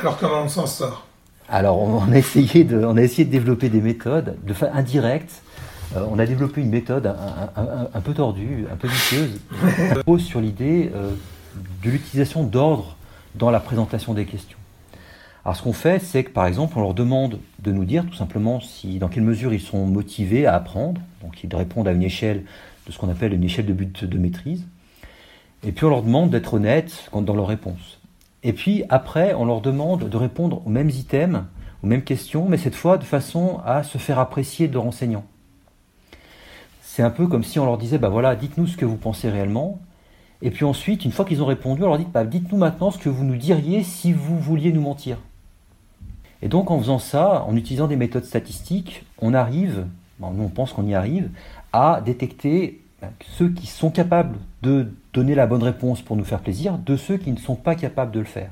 alors 0.00 0.18
comment 0.18 0.42
on 0.42 0.48
s'en 0.48 0.66
sort 0.66 1.06
Alors 1.48 1.80
on, 1.80 2.12
a 2.12 2.18
essayé 2.18 2.64
de, 2.64 2.84
on 2.84 2.96
a 2.98 3.02
essayé 3.02 3.24
de 3.24 3.30
développer 3.30 3.70
des 3.70 3.80
méthodes 3.80 4.36
de 4.44 4.54
indirectes 4.74 5.42
euh, 5.96 6.04
on 6.10 6.18
a 6.18 6.26
développé 6.26 6.60
une 6.60 6.70
méthode 6.70 7.06
un, 7.06 8.00
peu 8.00 8.12
tordue, 8.12 8.66
un 8.70 8.76
peu 8.76 8.88
vicieuse, 8.88 9.40
qui 9.50 9.94
repose 9.94 10.22
sur 10.22 10.40
l'idée 10.40 10.90
euh, 10.94 11.12
de 11.82 11.90
l'utilisation 11.90 12.44
d'ordre 12.44 12.96
dans 13.34 13.50
la 13.50 13.60
présentation 13.60 14.14
des 14.14 14.26
questions. 14.26 14.58
Alors 15.44 15.56
ce 15.56 15.62
qu'on 15.62 15.72
fait, 15.72 16.00
c'est 16.00 16.24
que 16.24 16.30
par 16.30 16.46
exemple, 16.46 16.78
on 16.78 16.82
leur 16.82 16.94
demande 16.94 17.38
de 17.60 17.72
nous 17.72 17.84
dire 17.84 18.04
tout 18.04 18.14
simplement 18.14 18.60
si, 18.60 18.98
dans 18.98 19.08
quelle 19.08 19.22
mesure 19.22 19.54
ils 19.54 19.60
sont 19.60 19.86
motivés 19.86 20.46
à 20.46 20.54
apprendre. 20.54 21.00
Donc 21.22 21.42
ils 21.42 21.54
répondent 21.54 21.88
à 21.88 21.92
une 21.92 22.02
échelle 22.02 22.44
de 22.86 22.92
ce 22.92 22.98
qu'on 22.98 23.08
appelle 23.08 23.32
une 23.32 23.44
échelle 23.44 23.66
de 23.66 23.72
but 23.72 24.04
de 24.04 24.18
maîtrise. 24.18 24.66
Et 25.64 25.72
puis 25.72 25.86
on 25.86 25.90
leur 25.90 26.02
demande 26.02 26.30
d'être 26.30 26.54
honnêtes 26.54 27.10
dans 27.12 27.34
leurs 27.34 27.46
réponses. 27.46 27.98
Et 28.42 28.52
puis 28.52 28.84
après, 28.88 29.34
on 29.34 29.44
leur 29.44 29.60
demande 29.60 30.08
de 30.08 30.16
répondre 30.16 30.62
aux 30.66 30.70
mêmes 30.70 30.90
items, 30.90 31.42
aux 31.82 31.86
mêmes 31.86 32.04
questions, 32.04 32.46
mais 32.48 32.58
cette 32.58 32.74
fois 32.74 32.98
de 32.98 33.04
façon 33.04 33.60
à 33.64 33.82
se 33.82 33.98
faire 33.98 34.18
apprécier 34.18 34.68
de 34.68 34.78
renseignants 34.78 35.24
c'est 36.98 37.04
un 37.04 37.10
peu 37.10 37.28
comme 37.28 37.44
si 37.44 37.60
on 37.60 37.64
leur 37.64 37.78
disait, 37.78 37.96
bah 37.96 38.08
voilà, 38.08 38.34
dites-nous 38.34 38.66
ce 38.66 38.76
que 38.76 38.84
vous 38.84 38.96
pensez 38.96 39.30
réellement. 39.30 39.78
Et 40.42 40.50
puis 40.50 40.64
ensuite, 40.64 41.04
une 41.04 41.12
fois 41.12 41.24
qu'ils 41.24 41.40
ont 41.40 41.46
répondu, 41.46 41.84
on 41.84 41.86
leur 41.86 41.96
dit, 41.96 42.08
bah, 42.12 42.24
dites-nous 42.24 42.58
maintenant 42.58 42.90
ce 42.90 42.98
que 42.98 43.08
vous 43.08 43.22
nous 43.22 43.36
diriez 43.36 43.84
si 43.84 44.12
vous 44.12 44.36
vouliez 44.36 44.72
nous 44.72 44.80
mentir. 44.80 45.18
Et 46.42 46.48
donc 46.48 46.72
en 46.72 46.78
faisant 46.80 46.98
ça, 46.98 47.44
en 47.46 47.54
utilisant 47.54 47.86
des 47.86 47.94
méthodes 47.94 48.24
statistiques, 48.24 49.04
on 49.22 49.32
arrive, 49.32 49.86
nous 50.18 50.42
on 50.42 50.48
pense 50.48 50.72
qu'on 50.72 50.88
y 50.88 50.94
arrive, 50.96 51.30
à 51.72 52.02
détecter 52.04 52.80
bah, 53.00 53.10
ceux 53.20 53.50
qui 53.50 53.68
sont 53.68 53.90
capables 53.90 54.36
de 54.62 54.92
donner 55.12 55.36
la 55.36 55.46
bonne 55.46 55.62
réponse 55.62 56.02
pour 56.02 56.16
nous 56.16 56.24
faire 56.24 56.40
plaisir 56.40 56.78
de 56.78 56.96
ceux 56.96 57.16
qui 57.16 57.30
ne 57.30 57.38
sont 57.38 57.54
pas 57.54 57.76
capables 57.76 58.10
de 58.10 58.18
le 58.18 58.26
faire. 58.26 58.50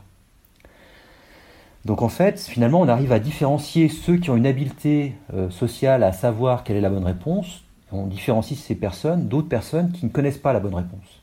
Donc 1.84 2.00
en 2.00 2.08
fait, 2.08 2.38
finalement, 2.38 2.80
on 2.80 2.88
arrive 2.88 3.10
à 3.10 3.18
différencier 3.18 3.88
ceux 3.88 4.18
qui 4.18 4.30
ont 4.30 4.36
une 4.36 4.46
habileté 4.46 5.16
euh, 5.34 5.50
sociale 5.50 6.04
à 6.04 6.12
savoir 6.12 6.62
quelle 6.62 6.76
est 6.76 6.80
la 6.80 6.90
bonne 6.90 7.04
réponse 7.04 7.65
on 7.92 8.06
différencie 8.06 8.58
ces 8.58 8.74
personnes 8.74 9.28
d'autres 9.28 9.48
personnes 9.48 9.92
qui 9.92 10.06
ne 10.06 10.10
connaissent 10.10 10.38
pas 10.38 10.52
la 10.52 10.60
bonne 10.60 10.74
réponse. 10.74 11.22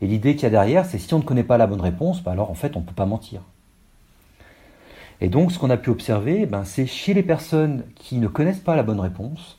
Et 0.00 0.06
l'idée 0.06 0.34
qu'il 0.34 0.44
y 0.44 0.46
a 0.46 0.50
derrière, 0.50 0.84
c'est 0.84 0.98
si 0.98 1.14
on 1.14 1.18
ne 1.18 1.24
connaît 1.24 1.44
pas 1.44 1.58
la 1.58 1.66
bonne 1.66 1.80
réponse, 1.80 2.22
bah 2.22 2.32
alors 2.32 2.50
en 2.50 2.54
fait 2.54 2.76
on 2.76 2.80
ne 2.80 2.84
peut 2.84 2.92
pas 2.92 3.06
mentir. 3.06 3.40
Et 5.20 5.28
donc 5.28 5.52
ce 5.52 5.58
qu'on 5.58 5.70
a 5.70 5.76
pu 5.76 5.90
observer, 5.90 6.46
ben, 6.46 6.64
c'est 6.64 6.86
chez 6.86 7.14
les 7.14 7.22
personnes 7.22 7.84
qui 7.94 8.16
ne 8.16 8.26
connaissent 8.26 8.58
pas 8.58 8.74
la 8.74 8.82
bonne 8.82 8.98
réponse, 8.98 9.58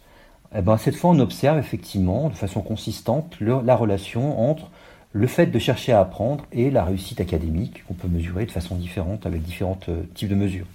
eh 0.53 0.62
ben, 0.62 0.77
cette 0.77 0.95
fois 0.95 1.12
on 1.12 1.19
observe 1.19 1.58
effectivement 1.58 2.29
de 2.29 2.36
façon 2.36 2.62
consistante 2.62 3.38
la 3.39 3.75
relation 3.75 4.49
entre 4.49 4.69
le 5.13 5.27
fait 5.27 5.45
de 5.45 5.60
chercher 5.60 5.93
à 5.93 6.01
apprendre 6.01 6.45
et 6.51 6.71
la 6.71 6.84
réussite 6.84 7.21
académique 7.21 7.86
qu'on 7.88 7.93
peut 7.93 8.08
mesurer 8.08 8.45
de 8.45 8.51
façon 8.51 8.75
différente 8.75 9.25
avec 9.25 9.43
différents 9.43 9.79
euh, 9.88 10.03
types 10.15 10.29
de 10.29 10.36
mesures. 10.36 10.65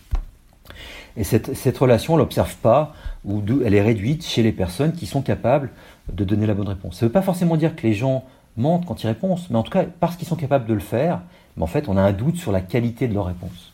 Et 1.16 1.24
cette, 1.24 1.78
relation, 1.78 2.14
on 2.14 2.16
ne 2.16 2.22
l'observe 2.22 2.54
pas, 2.56 2.94
ou 3.24 3.42
elle 3.64 3.74
est 3.74 3.82
réduite 3.82 4.24
chez 4.24 4.42
les 4.42 4.52
personnes 4.52 4.92
qui 4.92 5.06
sont 5.06 5.22
capables 5.22 5.70
de 6.12 6.24
donner 6.24 6.46
la 6.46 6.54
bonne 6.54 6.68
réponse. 6.68 6.98
Ça 6.98 7.06
ne 7.06 7.08
veut 7.08 7.12
pas 7.12 7.22
forcément 7.22 7.56
dire 7.56 7.74
que 7.74 7.82
les 7.86 7.94
gens 7.94 8.24
mentent 8.56 8.86
quand 8.86 9.02
ils 9.02 9.06
répondent, 9.06 9.38
mais 9.50 9.56
en 9.56 9.62
tout 9.62 9.72
cas, 9.72 9.84
parce 10.00 10.16
qu'ils 10.16 10.28
sont 10.28 10.36
capables 10.36 10.66
de 10.66 10.74
le 10.74 10.80
faire, 10.80 11.20
en 11.60 11.66
fait, 11.66 11.88
on 11.88 11.96
a 11.96 12.02
un 12.02 12.12
doute 12.12 12.36
sur 12.36 12.52
la 12.52 12.60
qualité 12.60 13.08
de 13.08 13.14
leur 13.14 13.26
réponse. 13.26 13.72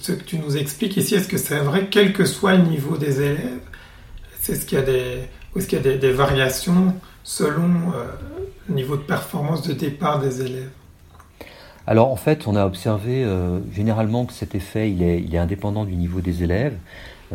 Ce 0.00 0.12
que 0.12 0.24
tu 0.24 0.38
nous 0.38 0.56
expliques 0.56 0.96
ici, 0.96 1.14
est-ce 1.14 1.28
que 1.28 1.36
c'est 1.36 1.58
vrai, 1.58 1.88
quel 1.90 2.12
que 2.12 2.24
soit 2.24 2.54
le 2.56 2.64
niveau 2.64 2.96
des 2.96 3.20
élèves, 3.20 3.60
c'est 4.40 4.54
ce 4.54 4.66
qu'il 4.66 4.78
y 4.78 4.80
a 4.80 4.84
des, 4.84 5.20
est-ce 5.56 5.68
qu'il 5.68 5.78
y 5.84 5.88
a 5.88 5.96
des, 5.96 6.12
variations 6.12 6.94
selon 7.22 7.92
euh, 7.94 8.06
le 8.68 8.74
niveau 8.74 8.96
de 8.96 9.02
performance 9.02 9.62
de 9.62 9.74
départ 9.74 10.20
des 10.20 10.40
élèves? 10.40 10.70
Alors 11.86 12.10
en 12.10 12.16
fait, 12.16 12.46
on 12.46 12.56
a 12.56 12.64
observé 12.64 13.24
euh, 13.24 13.60
généralement 13.72 14.24
que 14.24 14.32
cet 14.32 14.54
effet, 14.54 14.90
il 14.90 15.02
est, 15.02 15.36
indépendant 15.36 15.84
du 15.84 15.94
niveau 15.96 16.20
des 16.20 16.42
élèves, 16.42 16.76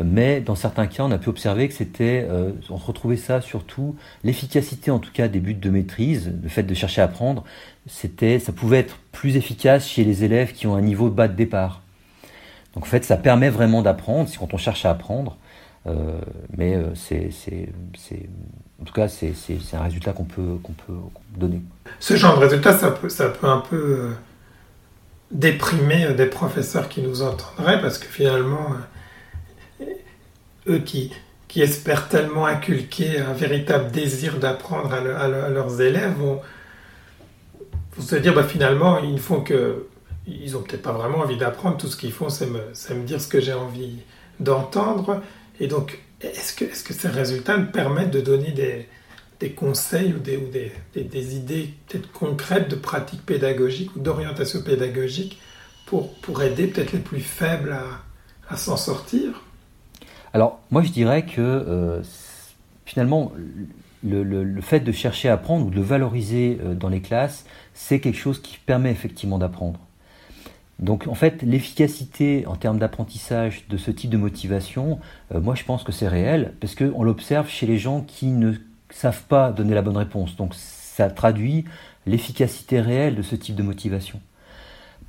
mais 0.01 0.41
dans 0.41 0.55
certains 0.55 0.88
cas, 0.88 1.03
on 1.03 1.12
a 1.12 1.17
pu 1.17 1.29
observer 1.29 1.67
que 1.67 1.73
c'était, 1.73 2.25
euh, 2.29 2.51
on 2.69 2.77
retrouvait 2.77 3.17
ça 3.17 3.41
surtout, 3.41 3.95
l'efficacité 4.23 4.91
en 4.91 4.99
tout 4.99 5.12
cas 5.12 5.27
des 5.27 5.39
buts 5.39 5.53
de 5.53 5.69
maîtrise, 5.69 6.33
le 6.41 6.49
fait 6.49 6.63
de 6.63 6.73
chercher 6.73 7.01
à 7.01 7.05
apprendre, 7.05 7.43
c'était, 7.85 8.39
ça 8.39 8.51
pouvait 8.51 8.79
être 8.79 8.97
plus 9.12 9.35
efficace 9.35 9.88
chez 9.88 10.03
les 10.03 10.23
élèves 10.23 10.53
qui 10.53 10.65
ont 10.65 10.75
un 10.75 10.81
niveau 10.81 11.09
bas 11.09 11.27
de 11.27 11.35
départ. 11.35 11.81
Donc 12.73 12.83
en 12.83 12.88
fait, 12.88 13.03
ça 13.03 13.17
permet 13.17 13.49
vraiment 13.49 13.81
d'apprendre, 13.81 14.29
si 14.29 14.38
quand 14.38 14.53
on 14.53 14.57
cherche 14.57 14.85
à 14.85 14.91
apprendre, 14.91 15.38
mais 16.55 16.77
c'est, 16.93 17.31
en 18.79 18.85
tout 18.85 18.93
cas, 18.93 19.07
c'est, 19.07 19.33
un 19.73 19.81
résultat 19.81 20.13
qu'on 20.13 20.23
peut, 20.23 20.57
qu'on 20.62 20.73
peut 20.73 20.93
donner. 21.35 21.63
Ce 21.99 22.15
genre 22.15 22.35
de 22.35 22.45
résultat, 22.45 22.73
ça 22.73 22.91
peut 22.91 23.47
un 23.47 23.57
peu 23.57 24.12
déprimer 25.31 26.13
des 26.13 26.25
professeurs 26.25 26.89
qui 26.89 27.01
nous 27.01 27.21
entendraient, 27.21 27.81
parce 27.81 27.97
que 27.97 28.07
finalement, 28.07 28.71
eux 30.67 30.79
qui, 30.79 31.11
qui 31.47 31.61
espèrent 31.61 32.09
tellement 32.09 32.45
inculquer 32.45 33.19
un 33.19 33.33
véritable 33.33 33.91
désir 33.91 34.39
d'apprendre 34.39 34.93
à, 34.93 35.27
leurs 35.49 35.81
élèves 35.81 36.13
vont, 36.17 36.41
se 37.99 38.15
dire 38.15 38.33
bah, 38.33 38.43
finalement, 38.43 38.99
ils 38.99 39.19
font 39.19 39.41
que. 39.41 39.85
Ils 40.27 40.53
n'ont 40.53 40.61
peut-être 40.61 40.83
pas 40.83 40.91
vraiment 40.91 41.19
envie 41.19 41.37
d'apprendre, 41.37 41.77
tout 41.77 41.87
ce 41.87 41.97
qu'ils 41.97 42.11
font, 42.11 42.29
c'est 42.29 42.45
me, 42.45 42.59
me, 42.59 43.03
dire 43.03 43.19
ce 43.19 43.27
que 43.27 43.39
j'ai 43.39 43.53
envie 43.53 43.95
d'entendre. 44.39 45.23
Et 45.59 45.65
donc, 45.65 45.97
est-ce 46.21 46.53
que, 46.53 46.65
est 46.65 46.83
que 46.83 46.93
ces 46.93 47.07
résultats 47.07 47.57
me 47.57 47.65
permettent 47.65 48.11
de 48.11 48.21
donner 48.21 48.51
des, 48.51 48.87
des 49.39 49.52
conseils 49.52 50.13
ou 50.13 50.19
des, 50.19 50.38
ou 50.38 50.49
des, 50.49 50.71
des, 51.04 51.36
idées 51.36 51.73
peut-être 51.88 52.12
concrètes 52.12 52.69
de 52.69 52.75
pratiques 52.75 53.25
pédagogiques 53.25 53.95
ou 53.95 53.99
d'orientation 53.99 54.62
pédagogique 54.62 55.39
pour, 55.86 56.13
pour 56.15 56.41
aider 56.43 56.67
peut-être 56.67 56.91
les 56.91 56.99
plus 56.99 57.21
faibles 57.21 57.71
à, 57.71 58.54
à 58.54 58.58
s'en 58.58 58.78
sortir? 58.78 59.43
Alors, 60.34 60.60
moi 60.71 60.82
je 60.82 60.91
dirais 60.91 61.25
que 61.25 61.39
euh, 61.39 62.02
finalement, 62.86 63.32
le, 64.04 64.23
le, 64.23 64.62
fait 64.62 64.82
de 64.82 64.91
chercher 64.91 65.30
à 65.30 65.34
apprendre 65.34 65.67
ou 65.67 65.69
de 65.69 65.82
valoriser 65.82 66.60
euh, 66.62 66.73
dans 66.73 66.89
les 66.89 67.02
classes, 67.02 67.45
c'est 67.73 67.99
quelque 67.99 68.17
chose 68.17 68.41
qui 68.41 68.58
permet 68.58 68.91
effectivement 68.91 69.38
d'apprendre. 69.38 69.80
Donc 70.80 71.08
en 71.08 71.15
fait, 71.15 71.41
l'efficacité 71.43 72.45
en 72.47 72.56
termes 72.56 72.80
d'apprentissage 72.80 73.67
de 73.69 73.78
ce 73.78 73.91
type 73.91 74.10
de 74.10 74.17
motivation, 74.17 74.99
euh, 75.34 75.41
moi 75.41 75.56
je 75.56 75.63
pense 75.63 75.84
que 75.84 75.91
c'est 75.91 76.08
réel, 76.08 76.54
parce 76.62 76.75
qu'on 76.75 77.04
l'observe 77.04 77.49
chez 77.49 77.65
les 77.65 77.78
gens 77.78 78.02
qui 78.02 78.28
ne 78.28 78.54
savent 78.89 79.23
pas 79.23 79.52
donner 79.52 79.73
la 79.73 79.82
bonne 79.82 79.97
réponse. 79.97 80.36
Donc 80.36 80.54
ça 80.56 81.10
traduit 81.10 81.65
l'efficacité 82.06 82.82
réelle 82.82 83.15
de 83.15 83.21
ce 83.21 83.36
type 83.36 83.56
de 83.56 83.63
motivation. 83.63 84.19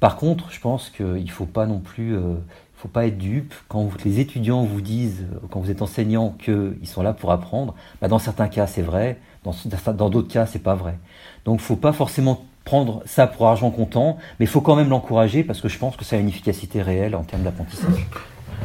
Par 0.00 0.16
contre, 0.16 0.50
je 0.50 0.60
pense 0.60 0.88
qu'il 0.90 1.24
ne 1.24 1.30
faut 1.30 1.46
pas 1.46 1.66
non 1.66 1.78
plus, 1.78 2.16
euh, 2.16 2.34
faut 2.76 2.88
pas 2.88 3.06
être 3.06 3.18
dupe 3.18 3.54
quand 3.68 3.90
les 4.04 4.18
étudiants 4.18 4.64
vous 4.64 4.80
disent, 4.80 5.26
euh, 5.32 5.46
quand 5.50 5.60
vous 5.60 5.70
êtes 5.70 5.82
enseignant, 5.82 6.34
qu'ils 6.42 6.88
sont 6.88 7.02
là 7.02 7.12
pour 7.12 7.32
apprendre. 7.32 7.74
Bah, 8.00 8.08
dans 8.08 8.18
certains 8.18 8.48
cas, 8.48 8.66
c'est 8.66 8.82
vrai. 8.82 9.18
Dans 9.44 10.08
d'autres 10.10 10.28
cas, 10.28 10.46
c'est 10.46 10.62
pas 10.62 10.74
vrai. 10.74 10.98
Donc, 11.44 11.60
faut 11.60 11.76
pas 11.76 11.92
forcément 11.92 12.44
prendre 12.64 13.02
ça 13.06 13.26
pour 13.26 13.46
argent 13.46 13.70
comptant, 13.70 14.18
mais 14.38 14.44
il 14.44 14.48
faut 14.48 14.60
quand 14.60 14.76
même 14.76 14.90
l'encourager 14.90 15.44
parce 15.44 15.60
que 15.60 15.68
je 15.68 15.78
pense 15.78 15.96
que 15.96 16.04
ça 16.04 16.16
a 16.16 16.18
une 16.18 16.28
efficacité 16.28 16.82
réelle 16.82 17.14
en 17.14 17.22
termes 17.22 17.42
d'apprentissage. 17.42 18.06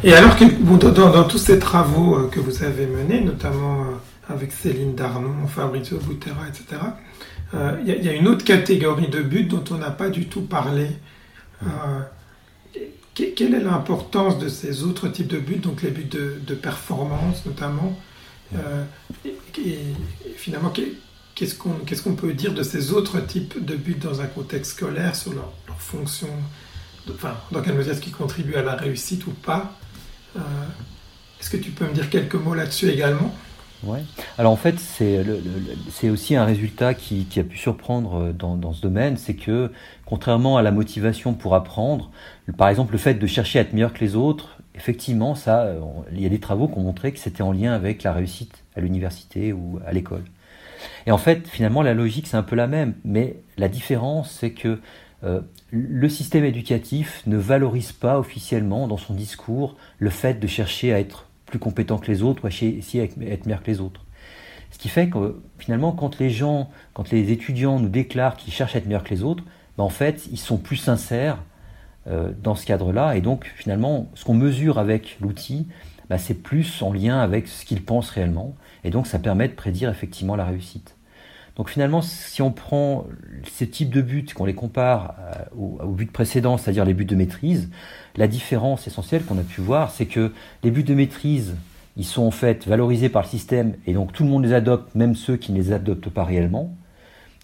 Et 0.03 0.13
alors 0.13 0.35
que 0.35 0.45
dans, 0.45 1.09
dans, 1.09 1.23
tous 1.23 1.37
ces 1.37 1.59
travaux 1.59 2.15
euh, 2.15 2.29
que 2.29 2.39
vous 2.39 2.63
avez 2.63 2.85
menés, 2.85 3.21
notamment 3.21 3.77
avec 4.29 4.51
Céline 4.51 4.95
Darnon, 4.95 5.47
Fabrizio 5.47 5.97
Butera, 5.99 6.47
etc. 6.47 6.81
Euh, 7.53 7.77
il 7.85 8.03
y, 8.03 8.09
a 8.09 8.13
une 8.13 8.27
autre 8.27 8.43
catégorie 8.43 9.07
de 9.07 9.21
buts 9.21 9.43
dont 9.43 9.63
on 9.71 9.77
n'a 9.77 9.91
pas 9.91 10.09
du 10.09 10.27
tout 10.27 10.41
parlé. 10.41 10.87
Euh, 11.63 11.67
quelle 13.13 13.53
est 13.53 13.61
l'importance 13.61 14.39
de 14.39 14.49
ces 14.49 14.83
autres 14.83 15.07
types 15.07 15.27
de 15.27 15.39
buts, 15.39 15.57
donc 15.57 15.81
les 15.83 15.91
buts 15.91 16.03
de, 16.03 16.55
performance 16.55 17.45
notamment 17.45 17.97
euh, 18.55 18.83
et, 19.57 19.79
finalement, 20.35 20.73
qu'est-ce 21.35 21.55
qu'on 21.55 22.15
peut 22.15 22.33
dire 22.33 22.53
de 22.53 22.61
ces 22.61 22.91
autres 22.91 23.21
types 23.21 23.63
de 23.63 23.75
buts 23.75 23.95
dans 23.95 24.19
un 24.19 24.27
contexte 24.27 24.73
scolaire 24.73 25.15
sur 25.15 25.33
leur, 25.33 25.53
fonction 25.77 26.27
enfin, 27.09 27.35
Dans 27.51 27.61
quelle 27.61 27.75
mesure 27.75 27.93
est-ce 27.93 28.01
qu'ils 28.01 28.15
contribuent 28.15 28.55
à 28.55 28.63
la 28.63 28.75
réussite 28.75 29.25
ou 29.27 29.31
pas 29.31 29.77
Est-ce 30.35 31.49
que 31.49 31.57
tu 31.57 31.71
peux 31.71 31.85
me 31.85 31.93
dire 31.93 32.09
quelques 32.09 32.35
mots 32.35 32.53
là-dessus 32.53 32.89
également? 32.89 33.33
Alors 34.37 34.51
en 34.51 34.55
fait, 34.55 34.79
c'est 34.79 36.09
aussi 36.09 36.35
un 36.35 36.45
résultat 36.45 36.93
qui, 36.93 37.27
a 37.37 37.43
pu 37.43 37.57
surprendre 37.57 38.15
euh, 38.21 38.33
dans, 38.33 38.73
ce 38.73 38.81
domaine, 38.81 39.17
c'est 39.17 39.35
que 39.35 39.71
contrairement 40.05 40.57
à 40.57 40.61
la 40.61 40.71
motivation 40.71 41.33
pour 41.33 41.55
apprendre, 41.55 42.11
par 42.57 42.69
exemple 42.69 42.93
le 42.93 42.97
fait 42.97 43.15
de 43.15 43.27
chercher 43.27 43.59
à 43.59 43.61
être 43.63 43.73
meilleur 43.73 43.93
que 43.93 43.99
les 43.99 44.15
autres, 44.15 44.57
effectivement, 44.75 45.35
ça, 45.35 45.61
euh, 45.63 45.79
il 46.11 46.21
y 46.21 46.25
a 46.25 46.29
des 46.29 46.39
travaux 46.39 46.67
qui 46.67 46.77
ont 46.77 46.83
montré 46.83 47.11
que 47.11 47.19
c'était 47.19 47.43
en 47.43 47.51
lien 47.51 47.73
avec 47.73 48.03
la 48.03 48.13
réussite 48.13 48.63
à 48.75 48.81
l'université 48.81 49.53
ou 49.53 49.79
à 49.85 49.93
l'école. 49.93 50.23
Et 51.07 51.11
en 51.11 51.17
fait, 51.17 51.47
finalement, 51.47 51.81
la 51.81 51.93
logique 51.93 52.27
c'est 52.27 52.37
un 52.37 52.43
peu 52.43 52.55
la 52.55 52.67
même, 52.67 52.93
mais 53.03 53.37
la 53.57 53.67
différence 53.67 54.31
c'est 54.31 54.51
que 54.51 54.79
euh, 55.23 55.41
le 55.71 56.09
système 56.09 56.43
éducatif 56.43 57.23
ne 57.25 57.37
valorise 57.37 57.91
pas 57.91 58.19
officiellement 58.19 58.87
dans 58.87 58.97
son 58.97 59.13
discours 59.13 59.75
le 59.97 60.09
fait 60.09 60.39
de 60.39 60.47
chercher 60.47 60.93
à 60.93 60.99
être 60.99 61.24
plus 61.45 61.59
compétent 61.59 61.97
que 61.97 62.11
les 62.11 62.23
autres 62.23 62.43
ou 62.43 62.47
essayer 62.47 63.07
d'être 63.17 63.45
meilleur 63.45 63.63
que 63.63 63.71
les 63.71 63.81
autres. 63.81 64.01
Ce 64.71 64.77
qui 64.77 64.89
fait 64.89 65.09
que 65.09 65.41
finalement, 65.57 65.91
quand 65.91 66.19
les 66.19 66.29
gens, 66.29 66.69
quand 66.93 67.09
les 67.11 67.31
étudiants 67.31 67.79
nous 67.79 67.89
déclarent 67.89 68.35
qu'ils 68.35 68.53
cherchent 68.53 68.75
à 68.75 68.79
être 68.79 68.87
meilleurs 68.87 69.03
que 69.03 69.13
les 69.13 69.23
autres, 69.23 69.43
ben, 69.77 69.83
en 69.83 69.89
fait, 69.89 70.27
ils 70.31 70.39
sont 70.39 70.57
plus 70.57 70.75
sincères 70.75 71.43
euh, 72.07 72.31
dans 72.43 72.55
ce 72.55 72.65
cadre-là. 72.65 73.15
Et 73.15 73.21
donc, 73.21 73.51
finalement, 73.55 74.09
ce 74.15 74.25
qu'on 74.25 74.33
mesure 74.33 74.77
avec 74.77 75.17
l'outil, 75.21 75.67
ben, 76.09 76.17
c'est 76.17 76.33
plus 76.33 76.81
en 76.81 76.91
lien 76.91 77.19
avec 77.19 77.47
ce 77.47 77.65
qu'ils 77.65 77.83
pensent 77.83 78.09
réellement. 78.09 78.55
Et 78.83 78.89
donc, 78.89 79.07
ça 79.07 79.19
permet 79.19 79.47
de 79.47 79.53
prédire 79.53 79.89
effectivement 79.89 80.35
la 80.35 80.45
réussite. 80.45 80.95
Donc 81.55 81.69
finalement, 81.69 82.01
si 82.01 82.41
on 82.41 82.51
prend 82.51 83.05
ces 83.49 83.69
types 83.69 83.89
de 83.89 84.01
buts, 84.01 84.25
qu'on 84.35 84.45
les 84.45 84.53
compare 84.53 85.15
euh, 85.19 85.83
aux, 85.83 85.91
buts 85.91 86.05
précédents, 86.05 86.57
c'est-à-dire 86.57 86.83
les 86.83 86.93
buts 86.93 87.05
de 87.05 87.15
maîtrise, 87.15 87.69
la 88.17 88.27
différence 88.27 88.87
essentielle 88.87 89.23
qu'on 89.23 89.37
a 89.37 89.43
pu 89.43 89.61
voir, 89.61 89.91
c'est 89.91 90.05
que 90.05 90.33
les 90.63 90.71
buts 90.71 90.83
de 90.83 90.93
maîtrise, 90.93 91.55
ils 91.95 92.05
sont 92.05 92.23
en 92.23 92.31
fait 92.31 92.67
valorisés 92.67 93.07
par 93.07 93.21
le 93.21 93.27
système 93.27 93.75
et 93.87 93.93
donc 93.93 94.11
tout 94.11 94.23
le 94.23 94.29
monde 94.29 94.43
les 94.43 94.53
adopte, 94.53 94.93
même 94.95 95.15
ceux 95.15 95.37
qui 95.37 95.53
ne 95.53 95.57
les 95.57 95.71
adoptent 95.71 96.09
pas 96.09 96.25
réellement. 96.25 96.75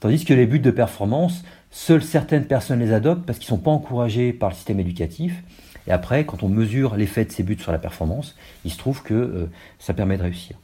Tandis 0.01 0.25
que 0.25 0.33
les 0.33 0.45
buts 0.45 0.59
de 0.59 0.71
performance, 0.71 1.43
seules 1.69 2.03
certaines 2.03 2.45
personnes 2.45 2.79
les 2.79 2.91
adoptent 2.91 3.25
parce 3.25 3.39
qu'ils 3.39 3.53
ne 3.53 3.57
sont 3.57 3.63
pas 3.63 3.71
encouragés 3.71 4.33
par 4.33 4.49
le 4.49 4.55
système 4.55 4.79
éducatif. 4.79 5.41
Et 5.87 5.91
après, 5.91 6.25
quand 6.25 6.43
on 6.43 6.49
mesure 6.49 6.95
l'effet 6.95 7.23
de 7.23 7.31
ces 7.31 7.43
buts 7.43 7.57
sur 7.59 7.71
la 7.71 7.79
performance, 7.79 8.35
il 8.65 8.71
se 8.71 8.77
trouve 8.77 9.03
que 9.03 9.13
euh, 9.13 9.49
ça 9.79 9.93
permet 9.93 10.17
de 10.17 10.23
réussir. 10.23 10.57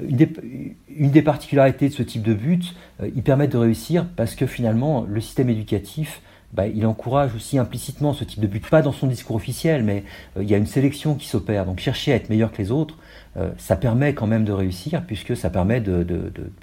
Une 0.00 1.10
des, 1.10 1.22
particularités 1.22 1.88
de 1.88 1.94
ce 1.94 2.02
type 2.02 2.22
de 2.22 2.34
but, 2.34 2.74
euh, 3.02 3.10
ils 3.14 3.22
permettent 3.22 3.52
de 3.52 3.58
réussir 3.58 4.06
parce 4.16 4.34
que 4.34 4.46
finalement, 4.46 5.06
le 5.08 5.20
système 5.20 5.50
éducatif, 5.50 6.20
bah, 6.52 6.66
il 6.66 6.86
encourage 6.86 7.34
aussi 7.34 7.58
implicitement 7.58 8.14
ce 8.14 8.24
type 8.24 8.40
de 8.40 8.46
but, 8.46 8.66
pas 8.66 8.80
dans 8.80 8.92
son 8.92 9.06
discours 9.06 9.36
officiel, 9.36 9.82
mais 9.82 10.04
euh, 10.36 10.42
il 10.42 10.48
y 10.48 10.54
a 10.54 10.56
une 10.56 10.66
sélection 10.66 11.14
qui 11.14 11.28
s'opère. 11.28 11.66
Donc 11.66 11.80
chercher 11.80 12.12
à 12.12 12.16
être 12.16 12.30
meilleur 12.30 12.52
que 12.52 12.58
les 12.58 12.70
autres, 12.70 12.96
euh, 13.36 13.50
ça 13.58 13.76
permet 13.76 14.14
quand 14.14 14.26
même 14.26 14.44
de 14.44 14.52
réussir, 14.52 15.02
puisque 15.06 15.36
ça 15.36 15.50
permet 15.50 15.80
de, 15.80 16.06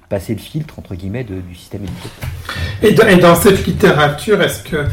passer 0.09 0.33
le 0.33 0.39
filtre, 0.39 0.79
entre 0.79 0.95
guillemets, 0.95 1.23
du 1.23 1.55
système 1.55 1.83
éducatif. 1.83 2.19
Et 2.81 3.17
dans, 3.17 3.35
cette 3.35 3.65
littérature, 3.65 4.41
est-ce 4.41 4.63
que 4.63 4.85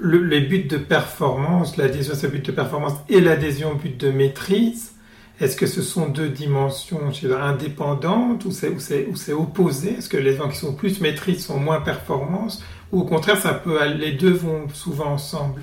les 0.00 0.40
buts 0.40 0.64
de 0.64 0.76
performance, 0.76 1.76
l'adhésion 1.76 2.12
à 2.12 2.16
ces 2.16 2.28
buts 2.28 2.40
de 2.40 2.52
performance 2.52 2.94
et 3.08 3.20
l'adhésion 3.20 3.72
au 3.72 3.74
but 3.74 3.98
de 3.98 4.10
maîtrise, 4.10 4.92
est-ce 5.40 5.56
que 5.56 5.66
ce 5.66 5.82
sont 5.82 6.08
deux 6.08 6.28
dimensions 6.28 7.00
indépendantes 7.40 8.44
ou 8.44 8.50
c'est 8.50 9.32
opposé? 9.32 9.94
Est-ce 9.94 10.08
que 10.08 10.16
les 10.16 10.34
gens 10.34 10.48
qui 10.48 10.56
sont 10.56 10.74
plus 10.74 11.00
maîtrise 11.00 11.46
sont 11.46 11.60
moins 11.60 11.80
performances 11.80 12.62
Ou 12.92 13.00
au 13.00 13.04
contraire, 13.04 13.36
ça 13.36 13.54
peut, 13.54 13.78
les 13.84 14.12
deux 14.12 14.32
vont 14.32 14.68
souvent 14.72 15.12
ensemble? 15.12 15.62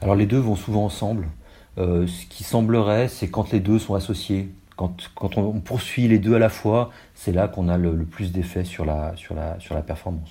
Alors 0.00 0.14
les 0.14 0.24
deux 0.24 0.38
vont 0.38 0.56
souvent 0.56 0.86
ensemble. 0.86 1.28
Euh, 1.76 2.06
ce 2.06 2.24
qui 2.26 2.44
semblerait, 2.44 3.08
c'est 3.08 3.28
quand 3.28 3.52
les 3.52 3.60
deux 3.60 3.78
sont 3.78 3.94
associés. 3.94 4.48
Quand, 4.76 4.96
quand 5.14 5.36
on, 5.36 5.60
poursuit 5.60 6.08
les 6.08 6.18
deux 6.18 6.34
à 6.34 6.38
la 6.38 6.48
fois, 6.48 6.90
c'est 7.14 7.32
là 7.32 7.46
qu'on 7.46 7.68
a 7.68 7.76
le, 7.76 7.92
plus 8.04 8.32
d'effet 8.32 8.64
sur 8.64 8.86
la, 8.86 9.14
sur, 9.16 9.34
la, 9.34 9.60
sur 9.60 9.74
la 9.74 9.82
performance. 9.82 10.30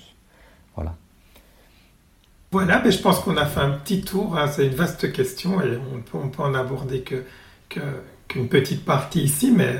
Voilà. 0.74 0.96
Voilà, 2.50 2.82
mais 2.84 2.90
je 2.90 3.00
pense 3.00 3.20
qu'on 3.20 3.36
a 3.36 3.46
fait 3.46 3.60
un 3.60 3.70
petit 3.70 4.02
tour. 4.02 4.36
Hein. 4.36 4.48
c'est 4.48 4.66
une 4.66 4.74
vaste 4.74 5.12
question 5.12 5.60
et 5.60 5.78
on 5.94 6.00
peut, 6.00 6.18
on 6.20 6.28
peut 6.28 6.42
en 6.42 6.54
aborder 6.54 7.02
que, 7.02 7.22
que 7.68 7.80
qu'une 8.30 8.48
petite 8.48 8.84
partie 8.84 9.22
ici, 9.22 9.52
mais 9.54 9.76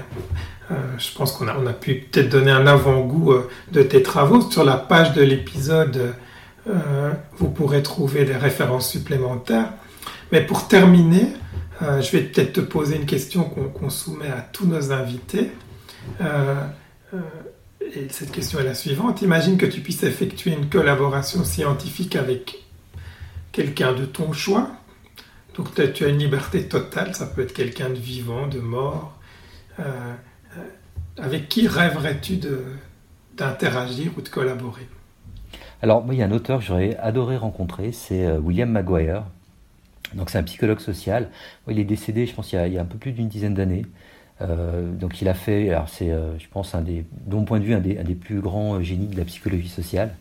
euh, 0.70 0.74
je 0.98 1.14
pense 1.14 1.32
qu'on 1.32 1.48
a, 1.48 1.56
on 1.56 1.66
a 1.66 1.72
pu 1.72 1.94
peut-être 1.94 2.28
donner 2.28 2.50
un 2.50 2.66
avant-goût 2.66 3.32
euh, 3.32 3.48
de 3.72 3.82
tes 3.82 4.02
travaux. 4.02 4.40
Sur 4.50 4.64
la 4.64 4.76
page 4.76 5.14
de 5.14 5.22
l'épisode, 5.22 6.14
euh, 6.68 7.12
vous 7.38 7.48
pourrez 7.48 7.82
trouver 7.82 8.24
des 8.24 8.36
références 8.36 8.90
supplémentaires. 8.90 9.72
Mais 10.32 10.44
pour 10.44 10.68
terminer, 10.68 11.28
je 11.80 12.10
vais 12.12 12.20
peut-être 12.22 12.52
te 12.52 12.60
poser 12.60 12.96
une 12.96 13.06
question 13.06 13.44
qu'on, 13.44 13.90
soumet 13.90 14.28
à 14.28 14.42
tous 14.52 14.66
nos 14.66 14.92
invités. 14.92 15.50
et 16.20 18.08
cette 18.10 18.30
question 18.30 18.60
est 18.60 18.64
la 18.64 18.74
suivante. 18.74 19.22
Imagine 19.22 19.56
que 19.56 19.66
tu 19.66 19.80
puisses 19.80 20.04
effectuer 20.04 20.52
une 20.52 20.68
collaboration 20.68 21.42
scientifique 21.42 22.14
avec 22.14 22.62
quelqu'un 23.50 23.92
de 23.92 24.04
ton 24.04 24.32
choix 24.32 24.70
donc 25.60 25.74
tu 25.92 26.04
as 26.04 26.08
une 26.08 26.16
liberté 26.16 26.66
totale, 26.66 27.14
ça 27.14 27.26
peut 27.26 27.42
être 27.42 27.52
quelqu'un 27.52 27.90
de 27.90 27.98
vivant, 27.98 28.46
de 28.46 28.60
mort. 28.60 29.18
Euh, 29.78 29.82
euh, 30.56 30.60
avec 31.18 31.50
qui 31.50 31.68
rêverais-tu 31.68 32.40
d'interagir 33.36 34.12
ou 34.16 34.22
de 34.22 34.28
collaborer? 34.30 34.88
Alors, 35.82 36.02
moi, 36.02 36.14
il 36.14 36.18
y 36.20 36.22
a 36.22 36.26
un 36.26 36.32
auteur 36.32 36.60
que 36.60 36.64
j'aurais 36.64 36.96
adoré 36.96 37.36
rencontrer, 37.36 37.92
c'est 37.92 38.24
euh, 38.24 38.38
William 38.38 38.70
Maguire. 38.70 39.24
Donc 40.14 40.30
c'est 40.30 40.38
un 40.38 40.42
psychologue 40.44 40.80
social. 40.80 41.28
Il 41.68 41.78
est 41.78 41.84
décédé, 41.84 42.24
je 42.24 42.34
pense, 42.34 42.54
il 42.54 42.72
y 42.72 42.78
a, 42.78 42.80
un 42.80 42.86
peu 42.86 42.96
plus 42.96 43.12
d'une 43.12 43.28
dizaine 43.28 43.54
d'années. 43.54 43.84
Donc 44.40 45.20
il 45.20 45.28
a 45.28 45.34
fait, 45.34 45.68
alors 45.68 45.90
c'est, 45.90 46.08
je 46.08 46.48
pense, 46.50 46.74
un 46.74 46.80
des, 46.80 47.04
de 47.26 47.34
mon 47.36 47.44
point 47.44 47.60
de 47.60 47.64
vue, 47.64 47.74
un 47.74 47.80
des 47.80 48.14
plus 48.14 48.40
grands 48.40 48.80
génies 48.80 49.06
de 49.08 49.16
la 49.16 49.26
psychologie 49.26 49.68
sociale. 49.68 50.16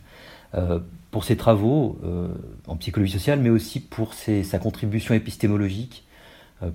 Euh, 0.56 0.80
pour 1.12 1.24
ses 1.24 1.36
travaux 1.36 2.00
en 2.68 2.76
psychologie 2.76 3.14
sociale, 3.14 3.40
mais 3.40 3.50
aussi 3.50 3.80
pour 3.80 4.14
ses, 4.14 4.44
sa 4.44 4.60
contribution 4.60 5.16
épistémologique, 5.16 6.06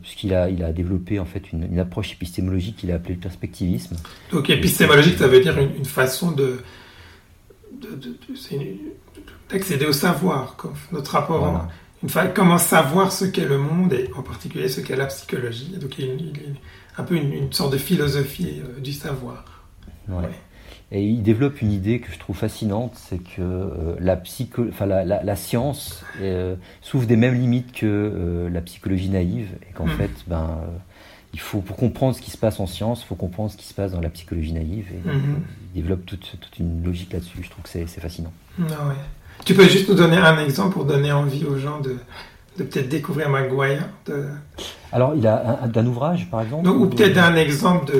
puisqu'il 0.02 0.34
a, 0.34 0.50
il 0.50 0.64
a 0.64 0.72
développé 0.72 1.20
en 1.20 1.24
fait 1.24 1.52
une, 1.52 1.78
approche 1.78 2.14
épistémologique 2.14 2.78
qu'il 2.78 2.90
a 2.90 2.96
appelée 2.96 3.14
le 3.14 3.20
perspectivisme. 3.20 3.94
Donc 4.32 4.50
épistémologique, 4.50 5.18
ça 5.18 5.28
veut 5.28 5.40
dire 5.40 5.56
une, 5.56 5.84
façon 5.84 6.32
de, 6.32 6.58
d'accéder 9.48 9.87
au 9.87 9.92
savoir, 9.92 10.56
notre 10.90 11.12
rapport 11.12 11.68
comment 12.34 12.58
savoir 12.58 13.12
ce 13.12 13.24
qu'est 13.24 13.46
le 13.46 13.58
monde 13.58 13.92
et 13.92 14.10
en 14.16 14.22
particulier 14.22 14.68
ce 14.68 14.80
qu'est 14.80 14.96
la 14.96 15.06
psychologie. 15.06 15.76
Donc 15.80 15.98
il, 15.98 16.04
est 16.04 16.54
un 16.98 17.04
peu 17.04 17.16
une, 17.16 17.52
sorte 17.52 17.72
de 17.72 17.78
philosophie 17.78 18.62
euh, 18.62 18.80
du 18.80 18.92
savoir. 18.92 19.44
Et 20.92 21.03
il 21.03 21.23
développe 21.23 21.61
une 21.61 21.73
idée 21.73 21.99
que 21.99 22.12
je 22.12 22.18
trouve 22.18 22.37
fascinante, 22.37 22.92
c'est 22.94 23.18
que 23.18 23.40
euh, 23.40 23.97
la, 23.99 24.16
psycho, 24.16 24.66
enfin, 24.68 24.87
la, 24.87 25.37
science 25.37 26.05
euh, 26.20 26.55
souffre 26.83 27.07
des 27.07 27.16
mêmes 27.16 27.35
limites 27.35 27.73
que 27.73 28.49
la 28.53 28.61
psychologie 28.61 29.09
naïve, 29.09 29.49
et 29.68 29.73
qu'en 29.73 29.87
hmm. 29.87 29.97
fait, 29.97 30.11
ben, 30.27 30.61
il 31.33 31.40
faut, 31.40 31.61
pour 31.61 31.77
comprendre 31.77 32.14
ce 32.14 32.20
qui 32.20 32.31
se 32.31 32.37
passe 32.37 32.61
en 32.61 32.66
science, 32.66 33.03
il 33.03 33.07
faut 33.07 33.16
comprendre 33.16 33.51
ce 33.51 33.57
qui 33.57 33.66
se 33.66 33.75
passe 33.75 33.92
dans 33.92 34.01
la 34.01 34.11
psychologie 34.11 34.53
naïve, 34.53 34.87
et 34.92 35.09
hmm. 35.09 35.42
il 35.75 35.83
développe 35.83 36.07
toute, 36.07 36.37
toute 36.40 36.59
une 36.59 36.85
logique 36.85 37.12
là-dessus. 37.12 37.38
Je 37.42 37.51
trouve 37.51 37.64
que 37.64 37.70
c'est 37.70 37.87
fascinant. 37.87 38.33
Ah 38.61 38.87
ouais. 38.87 38.94
Tu 39.44 39.55
peux 39.55 39.66
juste 39.66 39.88
nous 39.88 39.97
donner 39.97 40.16
un 40.16 40.38
exemple 40.38 40.75
pour 40.75 40.85
donner 40.85 41.12
envie 41.12 41.44
aux 41.44 41.59
gens 41.59 41.81
de, 41.81 41.97
de 42.57 42.64
peut-être 42.64 42.88
découvrir 42.88 43.29
Maguire 43.29 43.88
Alors, 44.92 45.14
il 45.16 45.27
a 45.27 45.66
d'un 45.66 45.87
ouvrage, 45.87 46.29
par 46.31 46.42
exemple 46.42 46.68
Ou, 46.68 46.87
peut-être 46.87 47.18
un 47.18 47.35
exemple 47.35 47.92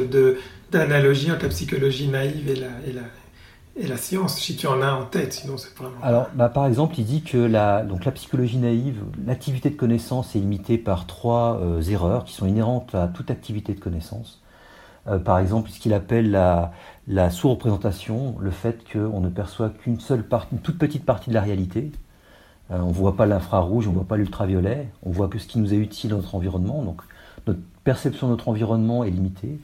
d'analogie 0.79 1.31
entre 1.31 1.45
la 1.45 1.49
psychologie 1.49 2.09
naïve 2.09 2.49
et 2.49 2.57
la, 2.57 2.69
et 2.87 2.93
la, 2.93 3.03
et 3.77 3.87
la 3.87 3.97
science, 3.97 4.39
si 4.39 4.57
tu 4.57 4.67
en 4.67 4.83
as 4.83 4.93
en 4.93 5.05
tête, 5.05 5.33
sinon 5.33 5.57
c'est 5.57 5.77
vraiment... 5.77 5.97
Alors, 6.03 6.29
bah, 6.35 6.49
par 6.49 6.67
exemple, 6.67 6.95
il 6.99 7.05
dit 7.05 7.23
que 7.23 7.39
la, 7.39 7.83
donc, 7.83 8.05
la 8.05 8.13
psychologie 8.13 8.59
naïve, 8.59 9.03
l'activité 9.27 9.71
de 9.71 9.77
connaissance 9.77 10.37
est 10.37 10.39
limitée 10.39 10.79
par 10.79 11.07
trois 11.07 11.59
euh, 11.61 11.83
erreurs 11.83 12.25
qui 12.25 12.35
sont 12.35 12.47
inhérentes 12.47 12.95
à 12.95 13.09
toute 13.09 13.31
activité 13.31 13.75
de 13.75 13.81
connaissance. 13.81 14.43
Euh, 15.09 15.19
par 15.19 15.39
exemple, 15.39 15.71
ce 15.71 15.81
qu'il 15.81 15.93
appelle 15.93 16.31
la, 16.31 16.73
la 17.09 17.31
sous-représentation, 17.31 18.37
le 18.41 18.51
fait 18.51 18.85
qu'on 18.93 19.21
ne 19.21 19.29
perçoit 19.29 19.71
qu'une 19.71 20.01
seule 20.01 20.23
partie, 20.23 20.55
une 20.55 20.61
toute 20.61 20.79
petite 20.79 21.05
partie 21.05 21.31
de 21.31 21.35
la 21.35 21.43
réalité. 21.43 21.91
Euh, 22.71 22.79
on 22.81 22.89
ne 22.89 22.93
voit 22.95 23.17
pas 23.17 23.27
l'infrarouge, 23.27 23.87
on 23.87 23.91
ne 23.91 23.97
voit 23.97 24.07
pas 24.07 24.17
l'ultraviolet, 24.17 24.89
on 25.03 25.11
voit 25.11 25.29
que 25.29 25.39
ce 25.39 25.47
qui 25.47 25.59
nous 25.59 25.75
est 25.75 25.79
utile 25.79 26.11
dans 26.11 26.17
notre 26.17 26.35
environnement. 26.35 26.83
Donc 26.83 27.03
notre 27.47 27.61
perception 27.83 28.29
de 28.29 28.33
notre 28.33 28.49
environnement 28.49 29.05
est 29.05 29.11
limitée. 29.11 29.59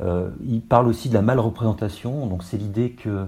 Euh, 0.00 0.30
il 0.46 0.60
parle 0.60 0.88
aussi 0.88 1.08
de 1.08 1.14
la 1.14 1.22
mal-représentation, 1.22 2.26
donc 2.26 2.42
c'est 2.42 2.58
l'idée 2.58 2.90
que 2.90 3.26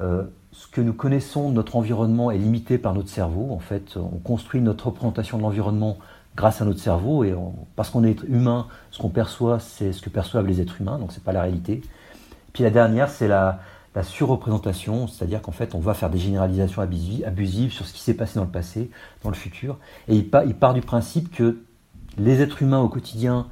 euh, 0.00 0.24
ce 0.52 0.66
que 0.66 0.80
nous 0.80 0.92
connaissons 0.92 1.50
de 1.50 1.54
notre 1.54 1.76
environnement 1.76 2.30
est 2.30 2.38
limité 2.38 2.78
par 2.78 2.94
notre 2.94 3.08
cerveau. 3.08 3.48
En 3.52 3.58
fait, 3.58 3.96
on 3.96 4.18
construit 4.18 4.60
notre 4.60 4.86
représentation 4.86 5.38
de 5.38 5.42
l'environnement 5.42 5.98
grâce 6.36 6.60
à 6.60 6.64
notre 6.64 6.80
cerveau, 6.80 7.24
et 7.24 7.34
parce 7.76 7.90
qu'on 7.90 8.04
est 8.04 8.22
humain, 8.24 8.66
ce 8.90 8.98
qu'on 8.98 9.08
perçoit, 9.08 9.58
c'est 9.58 9.92
ce 9.92 10.00
que 10.00 10.10
perçoivent 10.10 10.46
les 10.46 10.60
êtres 10.60 10.80
humains, 10.80 10.98
donc 10.98 11.12
ce 11.12 11.18
n'est 11.18 11.24
pas 11.24 11.32
la 11.32 11.42
réalité. 11.42 11.82
Puis 12.52 12.62
la 12.62 12.70
dernière, 12.70 13.10
c'est 13.10 13.28
la, 13.28 13.60
surreprésentation, 14.02 15.08
c'est-à-dire 15.08 15.42
qu'en 15.42 15.52
fait, 15.52 15.74
on 15.74 15.80
va 15.80 15.94
faire 15.94 16.10
des 16.10 16.18
généralisations 16.18 16.80
abusives, 16.80 17.72
sur 17.72 17.86
ce 17.86 17.92
qui 17.92 18.00
s'est 18.00 18.14
passé 18.14 18.38
dans 18.38 18.44
le 18.44 18.50
passé, 18.50 18.90
dans 19.22 19.30
le 19.30 19.34
futur. 19.34 19.78
Et 20.08 20.14
il, 20.14 20.30
il 20.46 20.54
part 20.54 20.74
du 20.74 20.80
principe 20.80 21.34
que 21.34 21.58
les 22.16 22.40
êtres 22.40 22.62
humains 22.62 22.78
au 22.80 22.88
quotidien 22.88 23.48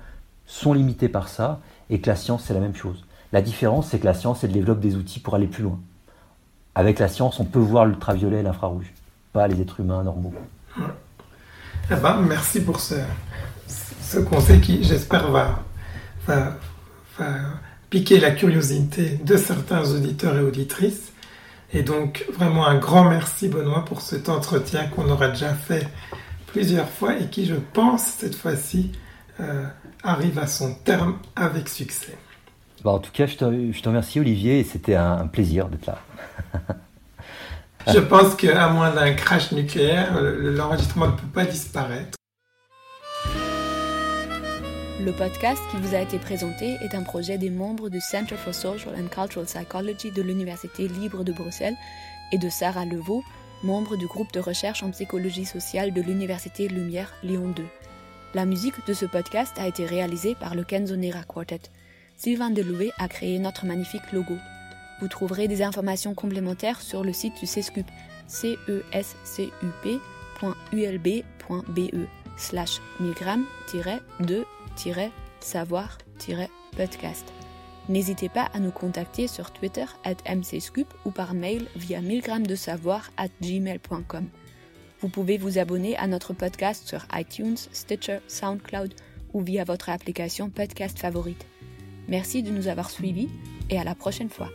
sont 0.46 0.72
limités 0.72 1.08
par 1.08 1.28
ça, 1.28 1.60
et 1.90 2.00
que 2.00 2.08
la 2.08 2.16
science, 2.16 2.44
c'est 2.46 2.54
la 2.54 2.60
même 2.60 2.74
chose. 2.74 3.04
La 3.32 3.42
différence, 3.42 3.88
c'est 3.88 3.98
que 3.98 4.06
la 4.06 4.14
science, 4.14 4.44
elle 4.44 4.52
développe 4.52 4.80
des 4.80 4.96
outils 4.96 5.20
pour 5.20 5.34
aller 5.34 5.46
plus 5.46 5.62
loin. 5.62 5.78
Avec 6.74 6.98
la 6.98 7.08
science, 7.08 7.40
on 7.40 7.44
peut 7.44 7.58
voir 7.58 7.84
l'ultraviolet 7.84 8.40
et 8.40 8.42
l'infrarouge, 8.42 8.92
pas 9.32 9.48
les 9.48 9.60
êtres 9.60 9.80
humains 9.80 10.02
normaux. 10.02 10.32
Eh 11.90 11.96
ben, 11.96 12.20
merci 12.20 12.60
pour 12.60 12.80
ce, 12.80 12.94
ce 14.00 14.18
conseil 14.18 14.60
qui, 14.60 14.84
j'espère, 14.84 15.30
va, 15.30 15.62
va, 16.26 16.56
piquer 17.90 18.20
la 18.20 18.30
curiosité 18.30 19.18
de 19.24 19.36
certains 19.36 19.82
auditeurs 19.90 20.36
et 20.36 20.42
auditrices. 20.42 21.12
Et 21.72 21.82
donc 21.82 22.24
vraiment 22.32 22.66
un 22.66 22.78
grand 22.78 23.04
merci 23.08 23.48
Benoît 23.48 23.84
pour 23.84 24.00
cet 24.00 24.28
entretien 24.28 24.86
qu'on 24.86 25.08
aura 25.10 25.28
déjà 25.28 25.52
fait 25.52 25.86
plusieurs 26.46 26.88
fois 26.88 27.18
et 27.18 27.26
qui 27.26 27.44
je 27.44 27.56
pense 27.56 28.04
cette 28.04 28.34
fois-ci 28.34 28.92
euh, 29.40 29.66
arrive 30.02 30.38
à 30.38 30.46
son 30.46 30.74
terme 30.74 31.18
avec 31.36 31.68
succès. 31.68 32.16
Bah, 32.84 32.92
en 32.92 32.98
tout 32.98 33.10
cas, 33.12 33.26
je 33.26 33.36
te, 33.36 33.88
remercie 33.88 34.20
Olivier 34.20 34.60
et 34.60 34.64
c'était 34.64 34.94
un, 34.94 35.26
plaisir 35.26 35.68
d'être 35.68 35.86
là. 35.86 35.98
je 37.92 37.98
pense 37.98 38.34
qu'à 38.34 38.68
moins 38.68 38.90
d'un 38.90 39.12
crash 39.14 39.52
nucléaire, 39.52 40.20
l'enregistrement 40.20 41.08
ne 41.08 41.12
peut 41.12 41.26
pas 41.32 41.44
disparaître. 41.44 42.16
Le 45.00 45.12
podcast 45.12 45.60
qui 45.70 45.76
vous 45.76 45.94
a 45.94 46.00
été 46.00 46.18
présenté 46.18 46.76
est 46.82 46.94
un 46.94 47.02
projet 47.02 47.38
des 47.38 47.50
membres 47.50 47.88
du 47.88 48.00
Center 48.00 48.36
for 48.36 48.54
Social 48.54 48.94
and 48.96 49.08
Cultural 49.08 49.46
Psychology 49.46 50.10
de 50.10 50.22
l'Université 50.22 50.86
libre 50.88 51.24
de 51.24 51.32
Bruxelles 51.32 51.76
et 52.32 52.38
de 52.38 52.48
Sarah 52.48 52.84
Levaux, 52.84 53.24
membre 53.62 53.96
du 53.96 54.06
groupe 54.06 54.32
de 54.32 54.40
recherche 54.40 54.82
en 54.82 54.90
psychologie 54.90 55.46
sociale 55.46 55.92
de 55.92 56.02
l'Université 56.02 56.68
Lumière 56.68 57.12
Lyon 57.22 57.52
2. 57.54 57.64
La 58.34 58.44
musique 58.44 58.86
de 58.86 58.92
ce 58.92 59.06
podcast 59.06 59.56
a 59.58 59.66
été 59.66 59.86
réalisée 59.86 60.34
par 60.34 60.54
le 60.54 60.62
Kenzonera 60.62 61.22
Quartet. 61.22 61.62
Sylvain 62.16 62.50
Deloué 62.50 62.92
a 62.98 63.08
créé 63.08 63.38
notre 63.38 63.64
magnifique 63.64 64.12
logo. 64.12 64.36
Vous 65.00 65.08
trouverez 65.08 65.48
des 65.48 65.62
informations 65.62 66.14
complémentaires 66.14 66.82
sur 66.82 67.04
le 67.04 67.12
site 67.14 67.38
du 67.40 67.46
CESCUP, 67.46 67.86
cescup.ulb.be 68.26 69.50
slash 72.36 72.80
milgram-2 73.00 74.44
savoir-podcast. 75.40 77.24
N'hésitez 77.88 78.28
pas 78.28 78.50
à 78.52 78.60
nous 78.60 78.72
contacter 78.72 79.28
sur 79.28 79.50
Twitter 79.52 79.86
at 80.04 80.16
mcscoop 80.34 80.92
ou 81.06 81.10
par 81.10 81.32
mail 81.32 81.66
via 81.76 82.00
savoir 82.56 83.10
at 83.16 83.30
gmail.com. 83.40 84.28
Vous 85.00 85.08
pouvez 85.08 85.38
vous 85.38 85.58
abonner 85.58 85.96
à 85.96 86.06
notre 86.06 86.32
podcast 86.32 86.88
sur 86.88 87.06
iTunes, 87.14 87.56
Stitcher, 87.72 88.18
SoundCloud 88.26 88.94
ou 89.32 89.42
via 89.42 89.64
votre 89.64 89.90
application 89.90 90.50
podcast 90.50 90.98
favorite. 90.98 91.46
Merci 92.08 92.42
de 92.42 92.50
nous 92.50 92.68
avoir 92.68 92.90
suivis 92.90 93.28
et 93.70 93.78
à 93.78 93.84
la 93.84 93.94
prochaine 93.94 94.30
fois. 94.30 94.50